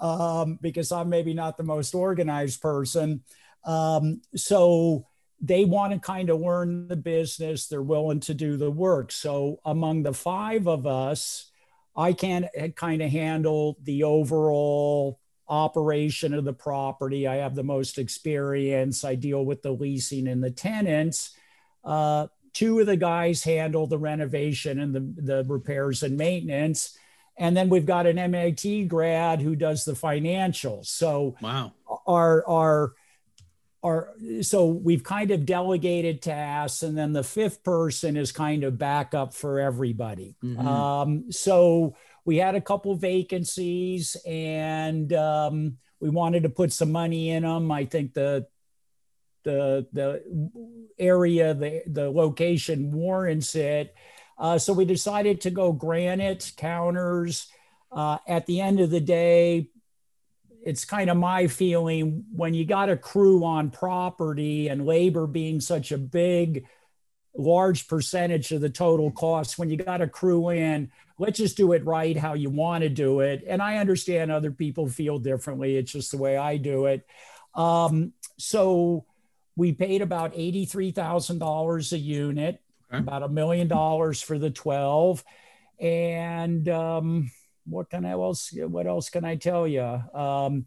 um, 0.00 0.58
because 0.62 0.92
I'm 0.92 1.10
maybe 1.10 1.34
not 1.34 1.58
the 1.58 1.62
most 1.62 1.94
organized 1.94 2.62
person. 2.62 3.22
Um, 3.64 4.22
so 4.34 5.06
they 5.40 5.64
want 5.64 5.92
to 5.92 5.98
kind 5.98 6.30
of 6.30 6.40
learn 6.40 6.88
the 6.88 6.96
business. 6.96 7.66
They're 7.66 7.82
willing 7.82 8.20
to 8.20 8.34
do 8.34 8.56
the 8.56 8.70
work. 8.70 9.12
So 9.12 9.60
among 9.64 10.02
the 10.02 10.14
five 10.14 10.66
of 10.66 10.86
us, 10.86 11.50
I 11.96 12.12
can 12.12 12.48
kind 12.76 13.02
of 13.02 13.10
handle 13.10 13.76
the 13.82 14.04
overall 14.04 15.20
operation 15.48 16.34
of 16.34 16.44
the 16.44 16.52
property. 16.52 17.26
I 17.26 17.36
have 17.36 17.54
the 17.54 17.64
most 17.64 17.98
experience. 17.98 19.04
I 19.04 19.14
deal 19.14 19.44
with 19.44 19.62
the 19.62 19.72
leasing 19.72 20.28
and 20.28 20.42
the 20.42 20.50
tenants. 20.50 21.36
Uh, 21.84 22.26
two 22.52 22.80
of 22.80 22.86
the 22.86 22.96
guys 22.96 23.42
handle 23.44 23.86
the 23.86 23.98
renovation 23.98 24.80
and 24.80 24.94
the, 24.94 25.22
the 25.22 25.44
repairs 25.44 26.02
and 26.02 26.16
maintenance. 26.16 26.96
And 27.38 27.56
then 27.56 27.68
we've 27.68 27.86
got 27.86 28.06
an 28.06 28.18
MIT 28.18 28.86
grad 28.86 29.40
who 29.40 29.54
does 29.54 29.84
the 29.84 29.92
financials. 29.92 30.86
So 30.86 31.36
wow. 31.40 31.72
our, 32.06 32.46
our, 32.48 32.92
are 33.82 34.14
so 34.42 34.66
we've 34.66 35.04
kind 35.04 35.30
of 35.30 35.46
delegated 35.46 36.20
tasks 36.20 36.82
and 36.82 36.98
then 36.98 37.12
the 37.12 37.22
fifth 37.22 37.62
person 37.62 38.16
is 38.16 38.32
kind 38.32 38.64
of 38.64 38.78
backup 38.78 39.32
for 39.34 39.60
everybody. 39.60 40.36
Mm-hmm. 40.44 40.66
um, 40.66 41.32
so 41.32 41.94
we 42.24 42.36
had 42.36 42.54
a 42.54 42.60
couple 42.60 42.94
vacancies 42.96 44.16
and 44.26 45.12
um, 45.12 45.78
we 46.00 46.10
wanted 46.10 46.42
to 46.42 46.48
put 46.48 46.72
some 46.72 46.92
money 46.92 47.30
in 47.30 47.42
them 47.44 47.70
i 47.70 47.84
think 47.84 48.14
the 48.14 48.46
the 49.48 49.86
the 49.92 50.50
area 50.98 51.54
the 51.54 51.82
the 51.86 52.10
location 52.10 52.92
warrants 52.92 53.54
it. 53.54 53.94
Uh, 54.36 54.58
so 54.58 54.72
we 54.72 54.84
decided 54.84 55.40
to 55.40 55.50
go 55.50 55.72
granite 55.72 56.52
counters. 56.56 57.48
Uh, 57.90 58.18
at 58.28 58.44
the 58.44 58.60
end 58.60 58.80
of 58.80 58.90
the 58.90 59.00
day 59.00 59.70
it's 60.64 60.84
kind 60.84 61.10
of 61.10 61.16
my 61.16 61.46
feeling 61.46 62.24
when 62.32 62.54
you 62.54 62.64
got 62.64 62.88
a 62.88 62.96
crew 62.96 63.44
on 63.44 63.70
property 63.70 64.68
and 64.68 64.86
labor 64.86 65.26
being 65.26 65.60
such 65.60 65.92
a 65.92 65.98
big 65.98 66.66
large 67.36 67.86
percentage 67.86 68.50
of 68.52 68.60
the 68.60 68.70
total 68.70 69.10
cost 69.10 69.58
when 69.58 69.70
you 69.70 69.76
got 69.76 70.00
a 70.00 70.08
crew 70.08 70.50
in 70.50 70.90
let's 71.18 71.38
just 71.38 71.56
do 71.56 71.72
it 71.72 71.84
right 71.84 72.16
how 72.16 72.34
you 72.34 72.50
want 72.50 72.82
to 72.82 72.88
do 72.88 73.20
it. 73.20 73.44
And 73.46 73.62
i 73.62 73.76
understand 73.76 74.30
other 74.30 74.50
people 74.50 74.88
feel 74.88 75.18
differently. 75.18 75.76
It's 75.76 75.92
just 75.92 76.10
the 76.10 76.18
way 76.18 76.36
i 76.36 76.56
do 76.56 76.86
it. 76.86 77.06
Um, 77.54 78.12
so 78.38 79.04
we 79.56 79.72
paid 79.72 80.02
about 80.02 80.34
$83000 80.34 81.92
a 81.92 81.98
unit 81.98 82.62
okay. 82.92 82.98
about 82.98 83.22
a 83.22 83.28
million 83.28 83.68
dollars 83.68 84.22
for 84.22 84.38
the 84.38 84.50
12 84.50 85.24
and 85.80 86.68
um, 86.68 87.30
what 87.68 87.90
can 87.90 88.04
I 88.04 88.12
else 88.12 88.52
what 88.52 88.86
else 88.86 89.10
can 89.10 89.24
I 89.24 89.36
tell 89.36 89.66
you? 89.66 89.82
Um, 89.82 90.66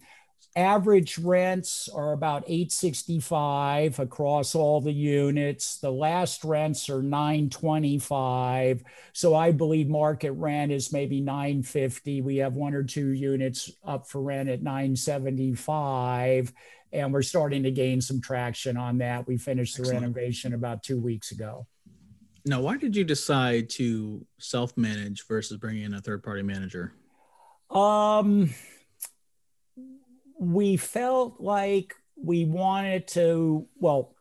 average 0.55 1.17
rents 1.17 1.87
are 1.93 2.11
about 2.11 2.43
865 2.45 3.99
across 3.99 4.53
all 4.53 4.81
the 4.81 4.91
units. 4.91 5.77
The 5.77 5.91
last 5.91 6.43
rents 6.43 6.89
are 6.89 7.01
925 7.01 8.83
so 9.13 9.35
i 9.35 9.51
believe 9.51 9.87
market 9.87 10.31
rent 10.33 10.71
is 10.71 10.91
maybe 10.91 11.21
950 11.21 12.21
we 12.21 12.37
have 12.37 12.53
one 12.53 12.73
or 12.73 12.83
two 12.83 13.11
units 13.11 13.71
up 13.85 14.07
for 14.07 14.21
rent 14.21 14.49
at 14.49 14.61
975 14.61 16.53
and 16.93 17.13
we're 17.13 17.21
starting 17.21 17.63
to 17.63 17.71
gain 17.71 18.01
some 18.01 18.21
traction 18.21 18.77
on 18.77 18.97
that. 18.99 19.27
We 19.27 19.37
finished 19.37 19.77
the 19.77 19.83
Excellent. 19.83 20.01
renovation 20.01 20.53
about 20.53 20.83
two 20.83 20.99
weeks 20.99 21.31
ago 21.31 21.67
now, 22.45 22.61
why 22.61 22.77
did 22.77 22.95
you 22.95 23.03
decide 23.03 23.69
to 23.71 24.25
self 24.39 24.75
manage 24.77 25.27
versus 25.27 25.57
bringing 25.57 25.83
in 25.83 25.93
a 25.93 26.01
third 26.01 26.23
party 26.23 26.41
manager? 26.41 26.93
Um, 27.69 28.53
we 30.39 30.77
felt 30.77 31.39
like 31.39 31.95
we 32.15 32.45
wanted 32.45 33.07
to, 33.09 33.67
well, 33.79 34.15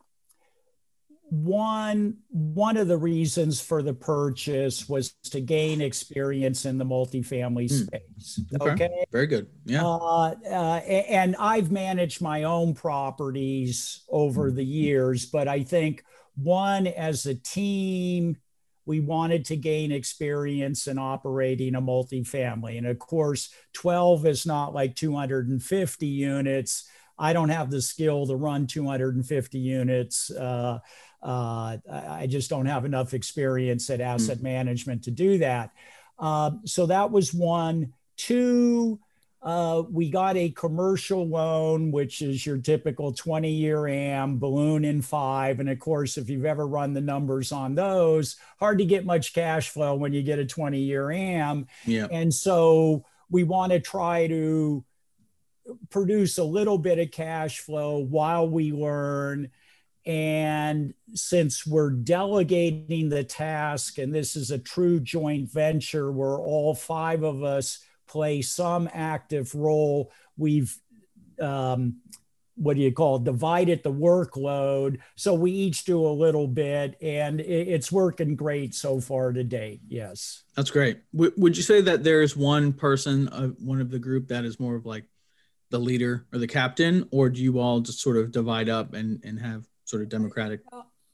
one 1.31 2.17
one 2.29 2.75
of 2.75 2.89
the 2.89 2.97
reasons 2.97 3.61
for 3.61 3.81
the 3.81 3.93
purchase 3.93 4.89
was 4.89 5.13
to 5.23 5.39
gain 5.39 5.79
experience 5.79 6.65
in 6.65 6.77
the 6.77 6.83
multifamily 6.83 7.71
mm. 7.71 7.85
space. 7.85 8.41
Okay. 8.59 8.71
okay. 8.71 9.05
very 9.13 9.27
good. 9.27 9.47
Yeah. 9.65 9.85
Uh, 9.85 10.35
uh, 10.45 10.81
and 10.85 11.37
I've 11.39 11.71
managed 11.71 12.21
my 12.21 12.43
own 12.43 12.73
properties 12.73 14.03
over 14.09 14.51
mm. 14.51 14.55
the 14.55 14.65
years, 14.65 15.25
but 15.25 15.47
I 15.47 15.63
think 15.63 16.03
one, 16.35 16.87
as 16.87 17.25
a 17.25 17.35
team, 17.35 18.37
we 18.85 18.99
wanted 18.99 19.45
to 19.45 19.55
gain 19.55 19.91
experience 19.91 20.87
in 20.87 20.97
operating 20.97 21.75
a 21.75 21.81
multifamily. 21.81 22.77
And 22.77 22.87
of 22.87 22.99
course, 22.99 23.53
12 23.73 24.25
is 24.25 24.45
not 24.45 24.73
like 24.73 24.95
250 24.95 26.07
units. 26.07 26.89
I 27.17 27.33
don't 27.33 27.49
have 27.49 27.69
the 27.69 27.81
skill 27.81 28.25
to 28.25 28.35
run 28.35 28.65
250 28.65 29.59
units. 29.59 30.31
Uh, 30.31 30.79
uh, 31.21 31.77
I 31.89 32.25
just 32.27 32.49
don't 32.49 32.65
have 32.65 32.83
enough 32.83 33.13
experience 33.13 33.89
at 33.91 34.01
asset 34.01 34.39
mm. 34.39 34.43
management 34.43 35.03
to 35.03 35.11
do 35.11 35.37
that. 35.37 35.71
Uh, 36.17 36.51
so 36.65 36.87
that 36.87 37.11
was 37.11 37.33
one. 37.33 37.93
Two, 38.17 38.99
uh, 39.43 39.81
we 39.89 40.09
got 40.09 40.37
a 40.37 40.49
commercial 40.49 41.27
loan, 41.27 41.91
which 41.91 42.21
is 42.21 42.45
your 42.45 42.57
typical 42.57 43.11
20 43.11 43.49
year 43.49 43.87
AM 43.87 44.37
balloon 44.37 44.85
in 44.85 45.01
five. 45.01 45.59
And 45.59 45.69
of 45.69 45.79
course, 45.79 46.17
if 46.17 46.29
you've 46.29 46.45
ever 46.45 46.67
run 46.67 46.93
the 46.93 47.01
numbers 47.01 47.51
on 47.51 47.73
those, 47.73 48.35
hard 48.59 48.77
to 48.77 48.85
get 48.85 49.03
much 49.03 49.33
cash 49.33 49.69
flow 49.69 49.95
when 49.95 50.13
you 50.13 50.21
get 50.21 50.37
a 50.37 50.45
20 50.45 50.79
year 50.79 51.09
AM. 51.09 51.65
Yeah. 51.85 52.07
And 52.11 52.31
so 52.31 53.05
we 53.29 53.43
want 53.43 53.71
to 53.71 53.79
try 53.79 54.27
to 54.27 54.83
produce 55.89 56.37
a 56.37 56.43
little 56.43 56.77
bit 56.77 56.99
of 56.99 57.09
cash 57.09 57.59
flow 57.61 57.97
while 57.97 58.47
we 58.47 58.71
learn. 58.71 59.49
And 60.05 60.93
since 61.13 61.65
we're 61.65 61.91
delegating 61.91 63.09
the 63.09 63.23
task, 63.23 63.97
and 63.97 64.13
this 64.13 64.35
is 64.35 64.51
a 64.51 64.59
true 64.59 64.99
joint 64.99 65.51
venture 65.51 66.11
where 66.11 66.37
all 66.37 66.75
five 66.75 67.23
of 67.23 67.43
us 67.43 67.79
play 68.11 68.41
some 68.41 68.89
active 68.93 69.55
role. 69.55 70.11
We've 70.37 70.75
um, 71.41 72.01
what 72.55 72.75
do 72.75 72.83
you 72.83 72.91
call 72.91 73.15
it, 73.15 73.23
divided 73.23 73.81
the 73.81 73.91
workload. 73.91 74.99
So 75.15 75.33
we 75.33 75.51
each 75.51 75.85
do 75.85 76.05
a 76.05 76.09
little 76.09 76.47
bit 76.47 76.95
and 77.01 77.39
it's 77.39 77.91
working 77.91 78.35
great 78.35 78.75
so 78.75 78.99
far 78.99 79.31
to 79.31 79.43
date. 79.43 79.81
Yes. 79.87 80.43
That's 80.55 80.69
great. 80.69 80.99
W- 81.13 81.33
would 81.37 81.57
you 81.57 81.63
say 81.63 81.81
that 81.81 82.03
there's 82.03 82.37
one 82.37 82.73
person, 82.73 83.29
uh, 83.29 83.47
one 83.59 83.81
of 83.81 83.89
the 83.89 83.97
group 83.97 84.27
that 84.27 84.45
is 84.45 84.59
more 84.59 84.75
of 84.75 84.85
like 84.85 85.05
the 85.71 85.79
leader 85.79 86.27
or 86.31 86.37
the 86.37 86.47
captain, 86.47 87.07
or 87.11 87.29
do 87.29 87.41
you 87.41 87.59
all 87.59 87.79
just 87.79 87.99
sort 87.99 88.17
of 88.17 88.31
divide 88.31 88.69
up 88.69 88.93
and, 88.93 89.23
and 89.23 89.39
have 89.39 89.65
sort 89.85 90.03
of 90.03 90.09
democratic 90.09 90.59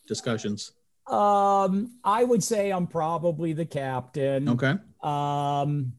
discussions? 0.08 0.74
Um, 1.08 1.98
I 2.04 2.26
would 2.26 2.44
say 2.44 2.72
I'm 2.72 2.88
probably 2.88 3.54
the 3.54 3.66
captain. 3.66 4.50
Okay. 4.50 4.74
Um, 5.02 5.94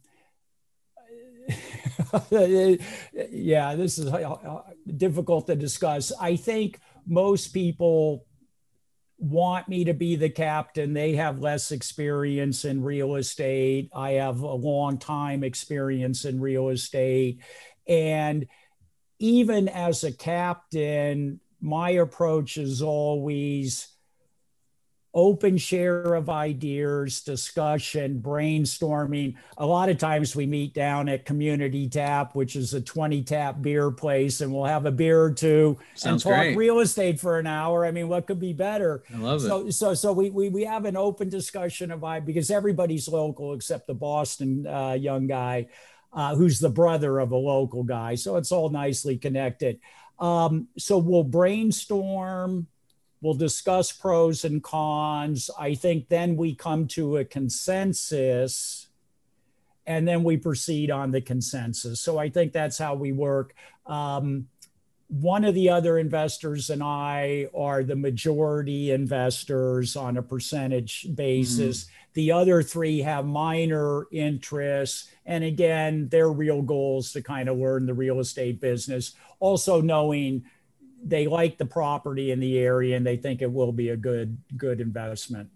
yeah, 2.31 3.75
this 3.75 3.99
is 3.99 4.07
uh, 4.07 4.17
uh, 4.17 4.63
difficult 4.97 5.47
to 5.47 5.57
discuss. 5.57 6.13
I 6.21 6.37
think 6.37 6.81
most 7.07 7.49
people 7.49 8.27
want 9.19 9.69
me 9.69 9.85
to 9.85 9.95
be 9.95 10.17
the 10.17 10.31
captain. 10.31 10.93
They 10.93 11.17
have 11.17 11.41
less 11.41 11.73
experience 11.73 12.65
in 12.65 12.83
real 12.83 13.17
estate. 13.17 13.91
I 13.95 14.13
have 14.13 14.41
a 14.41 14.55
long 14.55 14.99
time 14.99 15.43
experience 15.43 16.25
in 16.25 16.41
real 16.41 16.69
estate. 16.69 17.43
And 17.87 18.47
even 19.19 19.69
as 19.69 20.05
a 20.05 20.13
captain, 20.13 21.41
my 21.61 21.91
approach 21.91 22.57
is 22.57 22.81
always 22.81 23.89
open 25.15 25.57
share 25.57 26.15
of 26.15 26.29
ideas, 26.29 27.23
discussion, 27.23 28.21
brainstorming. 28.21 29.35
A 29.57 29.67
lot 29.67 29.89
of 29.89 29.99
times 29.99 30.37
we 30.37 30.47
meet 30.47 30.75
down 30.75 31.09
at 31.09 31.25
Community 31.25 31.89
Tap, 31.89 32.35
which 32.35 32.57
is 32.57 32.75
a 32.75 32.81
20 32.81 33.23
tap 33.23 33.63
beer 33.63 33.91
place, 33.91 34.41
and 34.41 34.53
we'll 34.53 34.65
have 34.65 34.87
a 34.87 34.93
beer 34.93 35.23
or 35.23 35.33
two 35.33 35.79
Sounds 35.95 36.25
and 36.25 36.35
talk 36.35 36.43
great. 36.43 36.57
real 36.57 36.81
estate 36.81 37.19
for 37.19 37.39
an 37.39 37.47
hour. 37.47 37.87
I 37.87 37.91
mean, 37.91 38.09
what 38.09 38.27
could 38.27 38.41
be 38.41 38.53
better? 38.53 39.03
I 39.13 39.19
love 39.19 39.43
so, 39.43 39.67
it. 39.67 39.73
So, 39.73 39.95
so 39.95 40.13
we, 40.13 40.31
we, 40.31 40.51
we 40.51 40.65
have 40.65 40.85
an 40.85 40.97
open 40.97 41.29
discussion 41.29 41.91
of 41.91 42.05
I 42.05 42.21
because 42.21 42.51
everybody's 42.51 43.09
local 43.09 43.55
except 43.55 43.87
the 43.87 43.95
Boston 43.95 44.67
uh, 44.67 44.93
young 44.93 45.27
guy. 45.27 45.69
Uh, 46.11 46.35
who's 46.35 46.59
the 46.59 46.71
brother 46.71 47.19
of 47.19 47.33
a 47.33 47.37
local 47.37 47.85
guy. 47.85 48.15
So 48.15 48.37
it's 48.37 48.51
all 48.51 48.71
nicely 48.71 49.19
connected. 49.19 49.79
Um, 50.19 50.69
so 50.79 50.97
we'll 50.97 51.23
brainstorm 51.23 52.67
We'll 53.21 53.35
discuss 53.35 53.91
pros 53.91 54.45
and 54.45 54.63
cons. 54.63 55.51
I 55.59 55.75
think 55.75 56.09
then 56.09 56.37
we 56.37 56.55
come 56.55 56.87
to 56.89 57.17
a 57.17 57.25
consensus 57.25 58.87
and 59.87 60.07
then 60.07 60.23
we 60.23 60.37
proceed 60.37 60.91
on 60.91 61.11
the 61.11 61.21
consensus. 61.21 62.01
So 62.01 62.19
I 62.19 62.29
think 62.29 62.53
that's 62.53 62.79
how 62.79 62.95
we 62.95 63.11
work. 63.11 63.55
Um, 63.87 64.49
one 65.09 65.45
of 65.45 65.55
the 65.55 65.71
other 65.71 65.99
investors 65.99 66.69
and 66.69 66.83
I 66.83 67.49
are 67.57 67.83
the 67.83 67.97
majority 67.97 68.91
investors 68.91 69.97
on 69.97 70.19
a 70.19 70.23
percentage 70.23 71.07
basis. 71.15 71.85
Mm-hmm. 71.85 71.93
The 72.13 72.33
other 72.33 72.63
three 72.63 73.01
have 73.01 73.25
minor 73.25 74.07
interests. 74.13 75.11
And 75.25 75.43
again, 75.45 76.09
their 76.09 76.31
real 76.31 76.61
goals 76.61 77.13
to 77.13 77.23
kind 77.23 77.49
of 77.49 77.57
learn 77.57 77.87
the 77.87 77.95
real 77.95 78.21
estate 78.21 78.61
business. 78.61 79.15
Also 79.41 79.81
knowing 79.81 80.45
they 81.05 81.27
like 81.27 81.59
the 81.59 81.67
property 81.67 82.31
in 82.31 82.41
the 82.41 82.59
area 82.59 82.97
and 82.97 83.07
they 83.07 83.17
think 83.17 83.43
it 83.43 83.51
will 83.51 83.73
be 83.73 83.91
a 83.91 83.97
good 83.97 84.37
good 84.57 84.81
investment. 84.81 85.49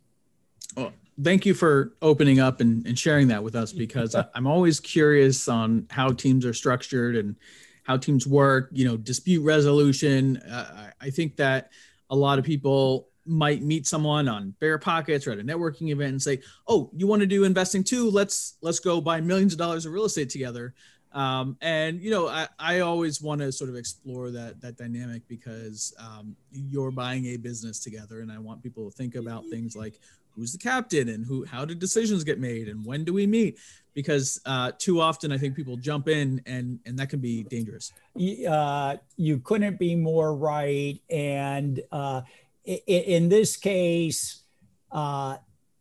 Well, 0.76 0.92
thank 1.22 1.44
you 1.44 1.54
for 1.54 1.92
opening 2.00 2.40
up 2.40 2.60
and, 2.60 2.86
and 2.86 2.98
sharing 2.98 3.28
that 3.28 3.42
with 3.42 3.54
us 3.54 3.72
because 3.84 4.14
I'm 4.34 4.46
always 4.46 4.80
curious 4.80 5.48
on 5.48 5.86
how 5.90 6.12
teams 6.12 6.46
are 6.46 6.54
structured 6.54 7.16
and 7.16 7.36
how 7.84 7.96
teams 7.96 8.26
work. 8.26 8.68
You 8.72 8.86
know, 8.86 8.96
dispute 8.96 9.42
resolution. 9.42 10.38
Uh, 10.38 10.90
I 11.00 11.10
think 11.10 11.36
that 11.36 11.70
a 12.10 12.16
lot 12.16 12.38
of 12.38 12.44
people 12.44 13.08
might 13.24 13.62
meet 13.62 13.86
someone 13.86 14.28
on 14.28 14.54
BiggerPockets 14.60 15.26
or 15.26 15.32
at 15.32 15.38
a 15.38 15.42
networking 15.42 15.90
event 15.90 16.12
and 16.12 16.22
say, 16.22 16.40
"Oh, 16.66 16.90
you 16.94 17.06
want 17.06 17.20
to 17.20 17.26
do 17.26 17.44
investing 17.44 17.84
too? 17.84 18.10
Let's 18.10 18.56
let's 18.62 18.80
go 18.80 19.00
buy 19.00 19.20
millions 19.20 19.52
of 19.52 19.58
dollars 19.58 19.86
of 19.86 19.92
real 19.92 20.04
estate 20.04 20.30
together." 20.30 20.74
Um, 21.12 21.56
and 21.60 22.00
you 22.00 22.10
know, 22.10 22.28
I, 22.28 22.48
I 22.58 22.80
always 22.80 23.20
want 23.20 23.40
to 23.40 23.52
sort 23.52 23.70
of 23.70 23.76
explore 23.76 24.30
that 24.30 24.60
that 24.60 24.76
dynamic 24.76 25.22
because 25.28 25.94
um, 25.98 26.36
you're 26.50 26.90
buying 26.90 27.26
a 27.26 27.36
business 27.36 27.78
together, 27.78 28.20
and 28.20 28.32
I 28.32 28.38
want 28.38 28.62
people 28.62 28.90
to 28.90 28.96
think 28.96 29.14
about 29.14 29.44
things 29.50 29.76
like 29.76 29.98
who's 30.34 30.52
the 30.52 30.58
captain 30.58 31.08
and 31.10 31.26
who 31.26 31.44
how 31.44 31.64
do 31.64 31.74
decisions 31.74 32.24
get 32.24 32.38
made 32.40 32.68
and 32.68 32.84
when 32.84 33.04
do 33.04 33.12
we 33.12 33.26
meet? 33.26 33.58
Because 33.94 34.40
uh, 34.46 34.72
too 34.78 35.00
often 35.00 35.32
i 35.32 35.38
think 35.38 35.54
people 35.54 35.76
jump 35.76 36.08
in 36.08 36.40
and 36.46 36.78
and 36.86 36.98
that 36.98 37.10
can 37.10 37.20
be 37.20 37.42
dangerous. 37.44 37.92
Uh, 38.48 38.96
you 39.16 39.38
couldn't 39.38 39.78
be 39.78 39.94
more 39.94 40.34
right 40.34 40.98
and 41.10 41.80
uh, 41.92 42.22
in, 42.64 42.78
in 42.86 43.28
this 43.28 43.56
case 43.56 44.42
uh, 44.90 45.36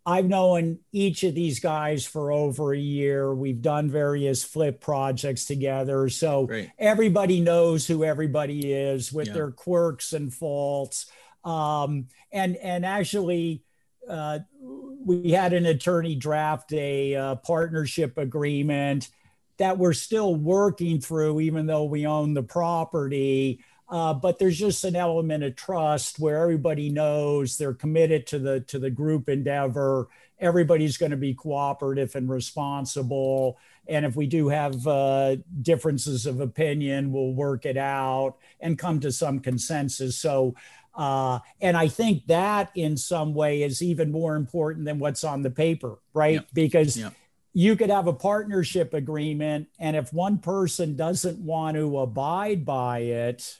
I've 0.06 0.26
known 0.26 0.80
each 0.92 1.24
of 1.24 1.36
these 1.36 1.60
guys 1.60 2.06
for 2.06 2.32
over 2.32 2.74
a 2.74 2.80
year. 2.80 3.34
We've 3.36 3.62
done 3.62 3.90
various 3.90 4.44
flip 4.44 4.82
projects 4.82 5.46
together. 5.46 6.10
So 6.10 6.48
Great. 6.48 6.72
everybody 6.80 7.40
knows 7.40 7.86
who 7.86 8.04
everybody 8.04 8.74
is 8.74 9.14
with 9.14 9.28
yeah. 9.28 9.34
their 9.34 9.52
quirks 9.52 10.14
and 10.14 10.34
faults. 10.34 11.06
Um, 11.44 12.08
and, 12.32 12.56
and 12.58 12.86
actually, 12.86 13.64
uh, 14.10 14.40
we 14.60 15.32
had 15.32 15.54
an 15.54 15.66
attorney 15.66 16.16
draft 16.16 16.74
a 16.74 17.16
uh, 17.16 17.36
partnership 17.36 18.18
agreement 18.18 19.10
that 19.58 19.78
we're 19.78 19.94
still 19.94 20.36
working 20.36 21.00
through, 21.00 21.40
even 21.42 21.68
though 21.68 21.84
we 21.84 22.08
own 22.08 22.34
the 22.34 22.44
property. 22.44 23.64
Uh, 23.92 24.14
but 24.14 24.40
there's 24.40 24.58
just 24.58 24.86
an 24.86 24.96
element 24.96 25.44
of 25.44 25.54
trust 25.58 26.18
where 26.18 26.42
everybody 26.42 26.90
knows 26.90 27.58
they're 27.58 27.74
committed 27.74 28.26
to 28.26 28.40
the 28.40 28.62
to 28.62 28.80
the 28.80 28.90
group 28.90 29.28
endeavor. 29.28 30.08
Everybody's 30.40 30.98
going 30.98 31.12
to 31.12 31.18
be 31.18 31.34
cooperative 31.34 32.16
and 32.16 32.30
responsible. 32.30 33.60
And 33.88 34.06
if 34.06 34.16
we 34.16 34.28
do 34.28 34.48
have 34.48 34.88
uh, 34.88 35.36
differences 35.62 36.26
of 36.26 36.40
opinion, 36.40 37.12
we'll 37.12 37.34
work 37.34 37.66
it 37.66 37.76
out 37.76 38.38
and 38.62 38.80
come 38.80 39.02
to 39.02 39.12
some 39.12 39.40
consensus. 39.40 40.18
So, 40.18 40.56
uh, 40.96 41.40
and 41.60 41.76
I 41.76 41.90
think 41.90 42.28
that 42.28 42.72
in 42.76 42.96
some 42.96 43.34
way 43.34 43.62
is 43.64 43.82
even 43.82 44.10
more 44.10 44.38
important 44.38 44.86
than 44.86 45.00
what's 45.00 45.26
on 45.26 45.42
the 45.42 45.52
paper, 45.52 46.00
right? 46.14 46.36
Yep. 46.36 46.48
Because 46.54 46.98
yep 46.98 47.14
you 47.54 47.76
could 47.76 47.90
have 47.90 48.08
a 48.08 48.14
partnership 48.14 48.94
agreement 48.94 49.68
and 49.78 49.98
if 49.98 50.14
one 50.14 50.38
person 50.38 50.96
doesn't 50.96 51.38
want 51.38 51.76
to 51.76 52.00
abide 52.00 52.64
by 52.64 53.00
it 53.00 53.60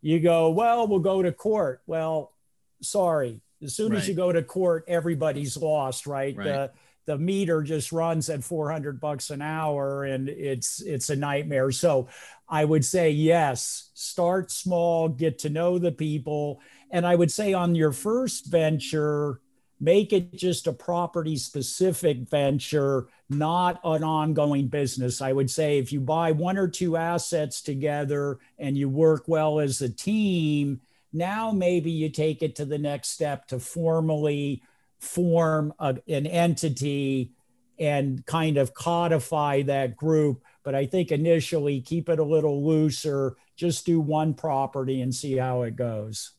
you 0.00 0.20
go, 0.20 0.50
well, 0.50 0.86
we'll 0.86 1.00
go 1.00 1.22
to 1.22 1.32
court. 1.32 1.82
Well, 1.86 2.32
sorry. 2.82 3.40
As 3.62 3.74
soon 3.74 3.92
right. 3.92 3.98
as 3.98 4.08
you 4.08 4.14
go 4.14 4.32
to 4.32 4.42
court, 4.42 4.84
everybody's 4.86 5.56
lost, 5.56 6.06
right? 6.06 6.36
right. 6.36 6.44
The 6.44 6.70
the 7.06 7.16
meter 7.16 7.62
just 7.62 7.92
runs 7.92 8.28
at 8.28 8.42
400 8.42 9.00
bucks 9.00 9.30
an 9.30 9.40
hour 9.40 10.04
and 10.04 10.28
it's 10.28 10.82
it's 10.82 11.08
a 11.08 11.16
nightmare. 11.16 11.70
So 11.70 12.08
I 12.48 12.64
would 12.64 12.84
say 12.84 13.10
yes, 13.10 13.90
start 13.94 14.50
small, 14.50 15.08
get 15.08 15.38
to 15.40 15.48
know 15.48 15.78
the 15.78 15.92
people. 15.92 16.60
And 16.90 17.06
I 17.06 17.14
would 17.14 17.30
say 17.30 17.52
on 17.52 17.74
your 17.74 17.92
first 17.92 18.46
venture, 18.46 19.40
make 19.80 20.12
it 20.12 20.34
just 20.34 20.66
a 20.66 20.72
property 20.72 21.36
specific 21.36 22.28
venture, 22.28 23.08
not 23.28 23.80
an 23.84 24.02
ongoing 24.02 24.68
business. 24.68 25.20
I 25.20 25.32
would 25.32 25.50
say 25.50 25.78
if 25.78 25.92
you 25.92 26.00
buy 26.00 26.32
one 26.32 26.56
or 26.56 26.68
two 26.68 26.96
assets 26.96 27.60
together 27.60 28.38
and 28.58 28.76
you 28.76 28.88
work 28.88 29.24
well 29.26 29.60
as 29.60 29.82
a 29.82 29.88
team, 29.88 30.80
now 31.12 31.50
maybe 31.50 31.90
you 31.90 32.08
take 32.08 32.42
it 32.42 32.56
to 32.56 32.64
the 32.64 32.78
next 32.78 33.10
step 33.10 33.46
to 33.48 33.58
formally 33.58 34.62
form 34.98 35.74
a, 35.78 35.96
an 36.08 36.26
entity 36.26 37.32
and 37.78 38.24
kind 38.24 38.56
of 38.56 38.72
codify 38.72 39.62
that 39.62 39.96
group. 39.96 40.42
But 40.62 40.74
I 40.74 40.86
think 40.86 41.12
initially 41.12 41.80
keep 41.80 42.08
it 42.08 42.18
a 42.18 42.24
little 42.24 42.66
looser, 42.66 43.36
just 43.56 43.86
do 43.86 44.00
one 44.00 44.34
property 44.34 45.02
and 45.02 45.14
see 45.14 45.36
how 45.36 45.62
it 45.62 45.76
goes. 45.76 46.32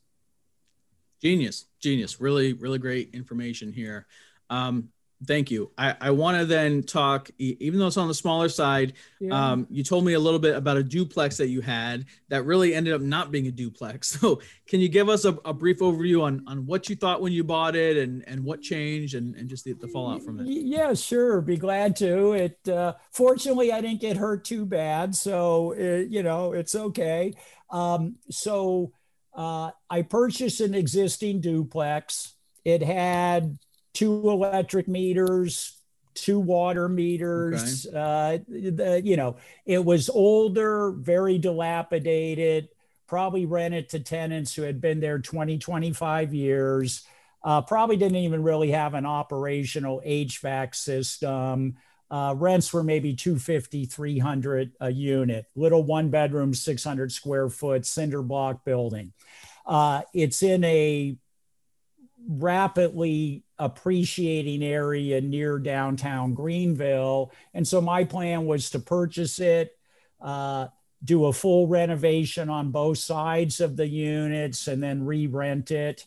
Genius, 1.22 1.66
genius. 1.80 2.22
Really, 2.22 2.54
really 2.54 2.80
great 2.80 3.10
information 3.14 3.72
here. 3.72 4.08
Um, 4.50 4.90
thank 5.26 5.50
you. 5.50 5.72
I, 5.78 5.96
I 6.00 6.12
want 6.12 6.38
to 6.38 6.46
then 6.46 6.84
talk, 6.84 7.30
even 7.38 7.80
though 7.80 7.88
it's 7.88 7.98
on 7.98 8.08
the 8.08 8.14
smaller 8.14 8.50
side, 8.50 8.94
yeah. 9.20 9.52
um, 9.52 9.68
you 9.70 9.84
told 9.84 10.06
me 10.06 10.14
a 10.14 10.20
little 10.20 10.40
bit 10.40 10.56
about 10.56 10.78
a 10.78 10.84
duplex 10.84 11.38
that 11.38 11.48
you 11.48 11.62
had 11.62 12.06
that 12.30 12.46
really 12.46 12.76
ended 12.76 12.94
up 12.94 13.02
not 13.02 13.32
being 13.32 13.48
a 13.48 13.52
duplex. 13.52 14.18
So, 14.28 14.42
can 14.68 14.80
you 14.80 14.90
give 14.90 15.10
us 15.10 15.26
a, 15.26 15.38
a 15.46 15.54
brief 15.54 15.80
overview 15.80 16.24
on, 16.24 16.44
on 16.48 16.66
what 16.66 16.90
you 16.90 16.96
thought 16.96 17.22
when 17.22 17.34
you 17.34 17.44
bought 17.44 17.76
it 17.76 17.98
and, 17.98 18.28
and 18.28 18.44
what 18.44 18.62
changed 18.62 19.14
and, 19.14 19.36
and 19.36 19.48
just 19.48 19.64
the, 19.64 19.74
the 19.74 19.88
fallout 19.88 20.24
from 20.24 20.40
it? 20.40 20.48
Yeah, 20.48 20.94
sure. 20.96 21.40
Be 21.42 21.56
glad 21.56 21.96
to. 21.98 22.34
It 22.34 22.68
uh, 22.68 22.94
fortunately, 23.12 23.72
I 23.72 23.82
didn't 23.82 24.02
get 24.02 24.18
hurt 24.18 24.44
too 24.44 24.66
bad. 24.66 25.14
So, 25.14 25.74
it, 25.74 26.10
you 26.10 26.24
know, 26.24 26.54
it's 26.54 26.74
okay. 26.74 27.36
Um, 27.70 28.16
so, 28.32 28.92
uh, 29.38 29.72
I 29.90 30.02
purchased 30.02 30.62
an 30.62 30.74
existing 30.74 31.42
duplex. 31.42 32.34
It 32.66 32.82
had 32.82 33.60
two 33.94 34.30
electric 34.30 34.88
meters, 34.88 35.80
two 36.16 36.40
water 36.40 36.90
meters. 36.90 37.86
Okay. 37.86 37.98
Uh, 37.98 38.38
the, 38.48 39.02
you 39.04 39.16
know, 39.16 39.38
it 39.66 39.86
was 39.86 40.10
older, 40.10 40.92
very 40.92 41.38
dilapidated, 41.38 42.70
probably 43.06 43.46
rented 43.46 43.90
to 43.90 44.00
tenants 44.00 44.56
who 44.56 44.64
had 44.64 44.82
been 44.82 45.00
there 45.00 45.20
20, 45.20 45.60
25 45.60 46.34
years. 46.34 47.06
Uh, 47.44 47.62
probably 47.62 47.96
didn't 47.96 48.18
even 48.18 48.42
really 48.42 48.72
have 48.72 48.96
an 48.96 49.06
operational 49.06 50.02
HVAC 50.06 50.74
system. 50.74 51.78
Uh, 52.10 52.34
rents 52.38 52.72
were 52.72 52.84
maybe 52.84 53.14
250 53.14 53.86
300 53.86 54.72
a 54.80 54.90
unit 54.90 55.46
little 55.56 55.84
one 55.84 56.10
bedroom 56.10 56.54
600 56.54 57.12
square 57.12 57.50
foot 57.50 57.86
cinder 57.86 58.22
block 58.22 58.64
building. 58.64 59.12
Uh, 59.66 60.02
it's 60.14 60.42
in 60.42 60.64
a 60.64 61.18
rapidly 62.30 63.44
appreciating 63.60 64.64
area 64.64 65.20
near 65.20 65.60
downtown 65.60 66.34
greenville. 66.34 67.32
And 67.54 67.68
so 67.68 67.82
my 67.82 68.04
plan 68.04 68.46
was 68.46 68.70
to 68.72 68.80
purchase 68.80 69.40
it 69.40 69.78
uh, 70.22 70.68
do 71.04 71.26
a 71.26 71.34
full 71.34 71.68
renovation 71.68 72.50
on 72.50 72.72
both 72.72 72.98
sides 72.98 73.62
of 73.62 73.78
the 73.78 73.88
units 73.88 74.68
and 74.68 74.82
then 74.82 75.06
re-rent 75.06 75.72
it. 75.72 76.06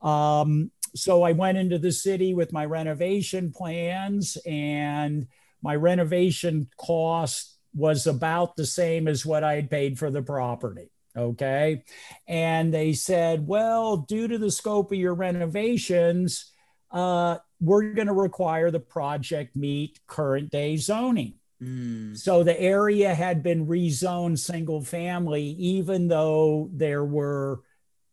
Um, 0.00 0.70
so 0.94 1.22
I 1.22 1.32
went 1.32 1.58
into 1.58 1.78
the 1.78 1.92
city 1.92 2.34
with 2.34 2.52
my 2.52 2.64
renovation 2.64 3.52
plans, 3.52 4.36
and 4.46 5.26
my 5.62 5.74
renovation 5.74 6.68
cost 6.76 7.56
was 7.74 8.06
about 8.06 8.56
the 8.56 8.66
same 8.66 9.08
as 9.08 9.26
what 9.26 9.44
I 9.44 9.54
had 9.54 9.70
paid 9.70 9.98
for 9.98 10.10
the 10.10 10.22
property. 10.22 10.90
Okay. 11.16 11.82
And 12.26 12.72
they 12.72 12.92
said, 12.92 13.46
well, 13.46 13.98
due 13.98 14.28
to 14.28 14.38
the 14.38 14.50
scope 14.50 14.92
of 14.92 14.98
your 14.98 15.14
renovations, 15.14 16.52
uh, 16.90 17.38
we're 17.60 17.92
going 17.92 18.06
to 18.06 18.12
require 18.12 18.70
the 18.70 18.80
project 18.80 19.56
meet 19.56 19.98
current 20.06 20.50
day 20.50 20.76
zoning. 20.76 21.34
Mm. 21.62 22.16
So 22.16 22.44
the 22.44 22.58
area 22.58 23.14
had 23.14 23.42
been 23.42 23.66
rezoned 23.66 24.38
single 24.38 24.82
family, 24.82 25.42
even 25.58 26.06
though 26.06 26.70
there 26.72 27.04
were 27.04 27.62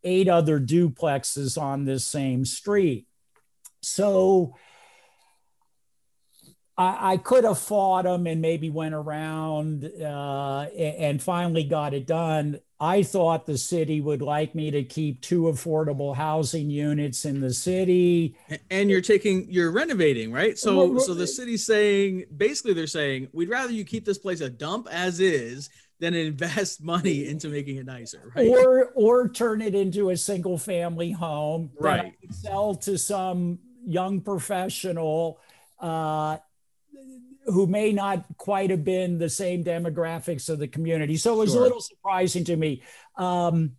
eight 0.06 0.30
other 0.30 0.60
duplexes 0.60 1.62
on 1.62 1.84
this 1.84 2.08
same 2.08 2.46
street. 2.46 3.08
So 3.82 4.56
I, 6.78 7.14
I 7.14 7.18
could 7.18 7.44
have 7.44 7.60
fought 7.60 8.04
them 8.06 8.28
and 8.28 8.42
maybe 8.42 8.70
went 8.70 8.96
around 8.96 9.86
uh, 9.86 10.62
and 10.78 11.22
finally 11.22 11.64
got 11.64 11.94
it 11.94 12.08
done. 12.08 12.60
I 12.78 13.04
thought 13.04 13.46
the 13.46 13.58
city 13.58 14.02
would 14.02 14.22
like 14.22 14.54
me 14.54 14.70
to 14.72 14.84
keep 14.84 15.22
two 15.22 15.44
affordable 15.44 16.14
housing 16.14 16.70
units 16.70 17.24
in 17.24 17.40
the 17.40 17.54
city. 17.54 18.36
And 18.70 18.90
you're 18.90 19.00
taking, 19.00 19.48
you're 19.50 19.72
renovating, 19.72 20.34
right? 20.34 20.58
So, 20.58 20.98
so 21.00 21.14
the 21.14 21.26
city's 21.26 21.66
saying, 21.66 22.26
basically, 22.36 22.74
they're 22.74 22.88
saying, 22.88 23.30
we'd 23.32 23.50
rather 23.50 23.72
you 23.72 23.86
keep 23.86 24.04
this 24.04 24.18
place 24.18 24.42
a 24.42 24.50
dump 24.50 24.90
as 24.92 25.22
is 25.22 25.70
than 26.00 26.14
invest 26.14 26.84
money 26.84 27.28
into 27.28 27.50
making 27.50 27.78
it 27.78 27.86
nicer, 27.86 28.32
right? 28.36 28.48
Or, 28.48 28.92
or 28.96 29.30
turn 29.30 29.62
it 29.62 29.76
into 29.76 30.10
a 30.10 30.18
single 30.18 30.58
family 30.58 31.12
home, 31.12 31.72
right? 31.80 32.14
Sell 32.32 32.76
to 32.76 32.98
some 32.98 33.60
young 33.86 34.22
professional. 34.22 35.40
Uh, 35.80 36.38
who 37.48 37.68
may 37.68 37.92
not 37.92 38.26
quite 38.38 38.70
have 38.72 38.84
been 38.84 39.18
the 39.18 39.30
same 39.30 39.64
demographics 39.64 40.50
of 40.50 40.60
the 40.60 40.68
community. 40.68 41.16
So 41.16 41.34
it 41.34 41.38
was 41.38 41.52
sure. 41.52 41.60
a 41.60 41.64
little 41.64 41.82
surprising 41.82 42.44
to 42.46 42.56
me. 42.56 42.82
Um, 43.18 43.74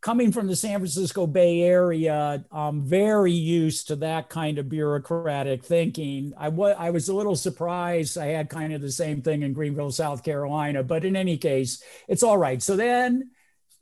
coming 0.00 0.32
from 0.32 0.46
the 0.46 0.56
San 0.56 0.78
Francisco 0.78 1.26
Bay 1.26 1.62
Area, 1.62 2.44
I'm 2.52 2.82
very 2.82 3.32
used 3.32 3.88
to 3.88 3.96
that 3.96 4.28
kind 4.28 4.58
of 4.58 4.68
bureaucratic 4.68 5.64
thinking. 5.64 6.32
I 6.36 6.48
was 6.48 6.76
I 6.78 6.90
was 6.90 7.08
a 7.08 7.14
little 7.14 7.36
surprised. 7.36 8.16
I 8.16 8.26
had 8.26 8.48
kind 8.48 8.72
of 8.72 8.80
the 8.80 8.92
same 8.92 9.22
thing 9.22 9.42
in 9.42 9.52
Greenville, 9.52 9.90
South 9.90 10.22
Carolina, 10.22 10.82
but 10.82 11.04
in 11.04 11.16
any 11.16 11.36
case, 11.36 11.82
it's 12.06 12.22
all 12.22 12.38
right. 12.38 12.62
So 12.62 12.76
then, 12.76 13.30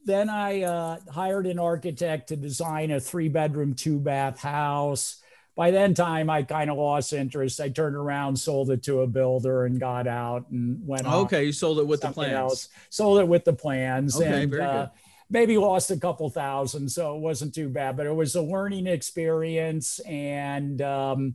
then 0.05 0.31
I 0.31 0.63
uh, 0.63 0.99
hired 1.11 1.47
an 1.47 1.59
architect 1.59 2.29
to 2.29 2.37
design 2.37 2.91
a 2.91 3.01
three 3.01 3.29
bedroom, 3.29 3.75
two 3.75 3.99
bath 3.99 4.41
house 4.41 5.21
by 5.57 5.71
then 5.71 5.95
time 5.95 6.29
I 6.29 6.43
kind 6.43 6.71
of 6.71 6.77
lost 6.77 7.15
interest. 7.15 7.61
I 7.61 7.71
turned 7.71 7.97
around, 7.97 8.37
sold 8.37 8.71
it 8.71 8.83
to 8.85 9.01
a 9.01 9.07
builder 9.07 9.65
and 9.65 9.81
got 9.81 10.07
out 10.07 10.51
and 10.51 10.87
went 10.87 11.07
on. 11.07 11.25
Okay, 11.25 11.45
you 11.45 11.53
sold 11.53 11.79
it 11.79 11.87
with 11.87 12.03
the 12.03 12.11
plans. 12.11 12.35
Else. 12.35 12.69
Sold 12.91 13.21
it 13.21 13.27
with 13.27 13.45
the 13.45 13.55
plans. 13.55 14.17
Okay, 14.17 14.43
and, 14.43 14.51
very 14.51 14.63
uh, 14.63 14.83
good. 14.83 14.91
Maybe 15.29 15.59
lost 15.59 15.91
a 15.91 15.97
couple 15.97 16.31
thousand, 16.31 16.89
so 16.89 17.17
it 17.17 17.21
wasn't 17.21 17.55
too 17.55 17.69
bad, 17.69 17.97
but 17.97 18.07
it 18.07 18.15
was 18.15 18.37
a 18.37 18.43
learning 18.43 18.87
experience. 18.87 19.99
And 20.01 20.81
um, 20.81 21.35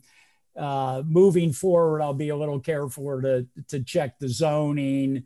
uh, 0.57 1.03
moving 1.05 1.51
forward, 1.51 2.01
I'll 2.01 2.13
be 2.13 2.29
a 2.29 2.37
little 2.37 2.59
careful 2.59 3.21
to 3.21 3.47
to 3.69 3.83
check 3.83 4.17
the 4.19 4.29
zoning. 4.29 5.25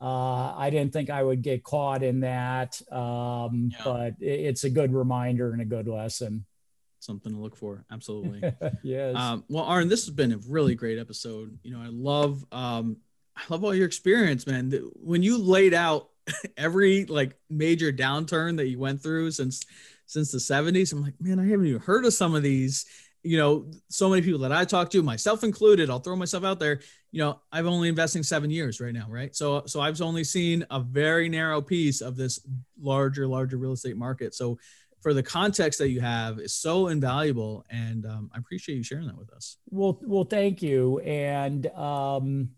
Uh, 0.00 0.54
I 0.56 0.70
didn't 0.70 0.92
think 0.92 1.08
I 1.10 1.22
would 1.22 1.42
get 1.42 1.64
caught 1.64 2.02
in 2.02 2.20
that, 2.20 2.80
um, 2.92 3.70
yeah. 3.72 3.82
but 3.84 4.14
it, 4.20 4.40
it's 4.40 4.64
a 4.64 4.70
good 4.70 4.92
reminder 4.92 5.52
and 5.52 5.62
a 5.62 5.66
good 5.66 5.88
lesson 5.88 6.44
something 7.06 7.32
to 7.32 7.38
look 7.38 7.56
for. 7.56 7.84
Absolutely. 7.90 8.42
yes. 8.82 9.16
Um, 9.16 9.44
well, 9.48 9.70
Aaron, 9.70 9.88
this 9.88 10.04
has 10.06 10.14
been 10.14 10.32
a 10.32 10.38
really 10.48 10.74
great 10.74 10.98
episode. 10.98 11.58
You 11.62 11.72
know, 11.72 11.80
I 11.80 11.88
love, 11.88 12.44
um, 12.52 12.98
I 13.36 13.42
love 13.48 13.64
all 13.64 13.74
your 13.74 13.86
experience, 13.86 14.46
man. 14.46 14.72
When 14.94 15.22
you 15.22 15.38
laid 15.38 15.72
out 15.72 16.10
every 16.56 17.04
like 17.06 17.36
major 17.50 17.92
downturn 17.92 18.56
that 18.56 18.68
you 18.68 18.78
went 18.78 19.02
through 19.02 19.30
since 19.30 19.64
since 20.06 20.30
the 20.30 20.38
70s, 20.38 20.92
I'm 20.92 21.02
like, 21.02 21.14
man, 21.20 21.40
I 21.40 21.46
haven't 21.46 21.66
even 21.66 21.80
heard 21.80 22.04
of 22.04 22.14
some 22.14 22.34
of 22.34 22.42
these. 22.42 22.86
You 23.24 23.38
know, 23.38 23.66
so 23.88 24.08
many 24.08 24.22
people 24.22 24.38
that 24.40 24.52
I 24.52 24.64
talk 24.64 24.88
to, 24.90 25.02
myself 25.02 25.42
included, 25.42 25.90
I'll 25.90 25.98
throw 25.98 26.14
myself 26.14 26.44
out 26.44 26.60
there. 26.60 26.80
You 27.10 27.22
know, 27.22 27.40
I've 27.50 27.66
only 27.66 27.88
investing 27.88 28.22
seven 28.22 28.50
years 28.50 28.80
right 28.80 28.94
now, 28.94 29.06
right? 29.08 29.34
So, 29.34 29.64
so 29.66 29.80
I've 29.80 30.00
only 30.00 30.22
seen 30.22 30.64
a 30.70 30.78
very 30.78 31.28
narrow 31.28 31.60
piece 31.60 32.02
of 32.02 32.14
this 32.14 32.38
larger, 32.80 33.26
larger 33.26 33.56
real 33.56 33.72
estate 33.72 33.96
market. 33.96 34.32
So, 34.32 34.58
for 35.00 35.12
the 35.14 35.22
context 35.22 35.78
that 35.78 35.90
you 35.90 36.00
have 36.00 36.40
is 36.40 36.52
so 36.52 36.88
invaluable 36.88 37.64
and 37.70 38.04
um, 38.06 38.28
i 38.34 38.38
appreciate 38.38 38.74
you 38.74 38.82
sharing 38.82 39.06
that 39.06 39.16
with 39.16 39.30
us 39.32 39.58
well 39.70 40.00
well 40.02 40.24
thank 40.24 40.62
you 40.62 40.98
and 41.00 41.68
um, 41.68 42.48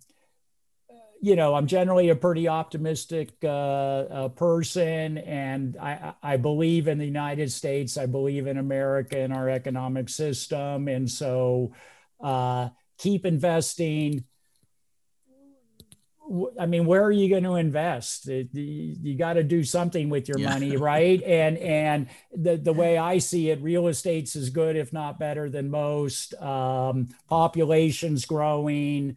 you 1.20 1.36
know 1.36 1.54
i'm 1.54 1.66
generally 1.66 2.08
a 2.10 2.16
pretty 2.16 2.48
optimistic 2.48 3.32
uh, 3.42 3.48
uh, 3.48 4.28
person 4.28 5.18
and 5.18 5.76
I, 5.76 6.14
I 6.22 6.36
believe 6.36 6.88
in 6.88 6.98
the 6.98 7.06
united 7.06 7.50
states 7.52 7.96
i 7.96 8.06
believe 8.06 8.46
in 8.46 8.58
america 8.58 9.18
and 9.18 9.32
our 9.32 9.48
economic 9.48 10.08
system 10.08 10.88
and 10.88 11.10
so 11.10 11.72
uh, 12.20 12.68
keep 12.98 13.24
investing 13.24 14.24
I 16.60 16.66
mean, 16.66 16.84
where 16.84 17.02
are 17.02 17.12
you 17.12 17.28
going 17.28 17.44
to 17.44 17.54
invest? 17.54 18.26
You 18.26 19.16
got 19.16 19.34
to 19.34 19.42
do 19.42 19.64
something 19.64 20.10
with 20.10 20.28
your 20.28 20.38
yeah. 20.38 20.50
money, 20.50 20.76
right? 20.76 21.22
And 21.22 21.56
and 21.58 22.08
the 22.32 22.56
the 22.56 22.72
way 22.72 22.98
I 22.98 23.18
see 23.18 23.50
it, 23.50 23.62
real 23.62 23.88
estate's 23.88 24.36
as 24.36 24.50
good, 24.50 24.76
if 24.76 24.92
not 24.92 25.18
better, 25.18 25.48
than 25.48 25.70
most. 25.70 26.34
Um, 26.34 27.08
population's 27.28 28.26
growing, 28.26 29.16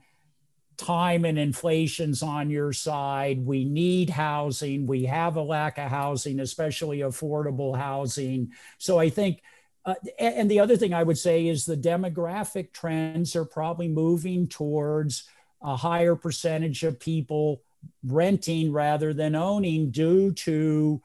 time 0.77 1.25
and 1.25 1.37
inflation's 1.37 2.23
on 2.23 2.49
your 2.49 2.73
side. 2.73 3.45
We 3.45 3.65
need 3.65 4.09
housing. 4.09 4.87
We 4.87 5.05
have 5.05 5.35
a 5.35 5.41
lack 5.41 5.77
of 5.77 5.89
housing, 5.89 6.39
especially 6.39 6.99
affordable 6.99 7.77
housing. 7.77 8.51
So 8.77 8.99
I 8.99 9.09
think. 9.09 9.41
Uh, 9.83 9.95
and 10.19 10.51
the 10.51 10.59
other 10.59 10.77
thing 10.77 10.93
I 10.93 11.01
would 11.01 11.17
say 11.17 11.47
is 11.47 11.65
the 11.65 11.75
demographic 11.75 12.71
trends 12.71 13.35
are 13.35 13.45
probably 13.45 13.87
moving 13.87 14.47
towards 14.47 15.27
a 15.63 15.75
higher 15.75 16.15
percentage 16.15 16.83
of 16.83 16.99
people 16.99 17.63
renting 18.03 18.71
rather 18.71 19.13
than 19.13 19.35
owning 19.35 19.91
due 19.91 20.33
to 20.33 21.01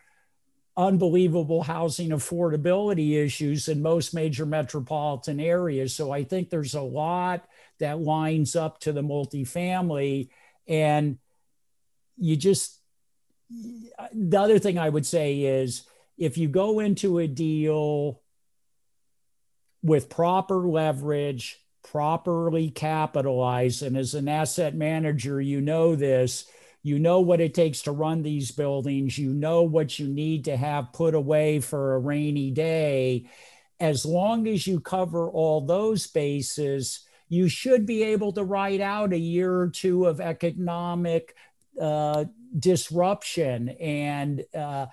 unbelievable 0.76 1.62
housing 1.62 2.10
affordability 2.10 3.16
issues 3.16 3.68
in 3.68 3.80
most 3.80 4.12
major 4.12 4.44
metropolitan 4.44 5.40
areas. 5.40 5.94
So 5.94 6.10
I 6.10 6.24
think 6.24 6.50
there's 6.50 6.74
a 6.74 6.82
lot 6.82 7.48
that 7.78 8.00
lines 8.00 8.56
up 8.56 8.80
to 8.80 8.92
the 8.92 9.02
multifamily. 9.02 10.28
And 10.66 11.18
you 12.16 12.36
just, 12.36 12.80
the 13.50 14.40
other 14.40 14.58
thing 14.58 14.78
I 14.78 14.88
would 14.88 15.06
say 15.06 15.40
is 15.40 15.84
if 16.18 16.38
you 16.38 16.48
go 16.48 16.80
into 16.80 17.18
a 17.18 17.26
deal 17.26 18.20
with 19.82 20.08
proper 20.08 20.66
leverage, 20.66 21.58
properly 21.84 22.70
capitalized. 22.70 23.82
And 23.82 23.96
as 23.96 24.14
an 24.14 24.28
asset 24.28 24.74
manager, 24.74 25.40
you 25.40 25.60
know 25.60 25.94
this. 25.94 26.46
You 26.82 26.98
know 26.98 27.20
what 27.20 27.40
it 27.40 27.54
takes 27.54 27.82
to 27.82 27.92
run 27.92 28.22
these 28.22 28.50
buildings. 28.50 29.16
You 29.18 29.32
know 29.32 29.62
what 29.62 29.98
you 29.98 30.08
need 30.08 30.44
to 30.46 30.56
have 30.56 30.92
put 30.92 31.14
away 31.14 31.60
for 31.60 31.94
a 31.94 31.98
rainy 31.98 32.50
day. 32.50 33.28
As 33.78 34.04
long 34.04 34.46
as 34.48 34.66
you 34.66 34.80
cover 34.80 35.28
all 35.28 35.60
those 35.60 36.06
bases, 36.06 37.05
you 37.28 37.48
should 37.48 37.86
be 37.86 38.02
able 38.02 38.32
to 38.32 38.44
ride 38.44 38.80
out 38.80 39.12
a 39.12 39.18
year 39.18 39.52
or 39.52 39.68
two 39.68 40.06
of 40.06 40.20
economic 40.20 41.34
uh, 41.80 42.24
disruption. 42.58 43.68
And 43.68 44.44
uh, 44.54 44.86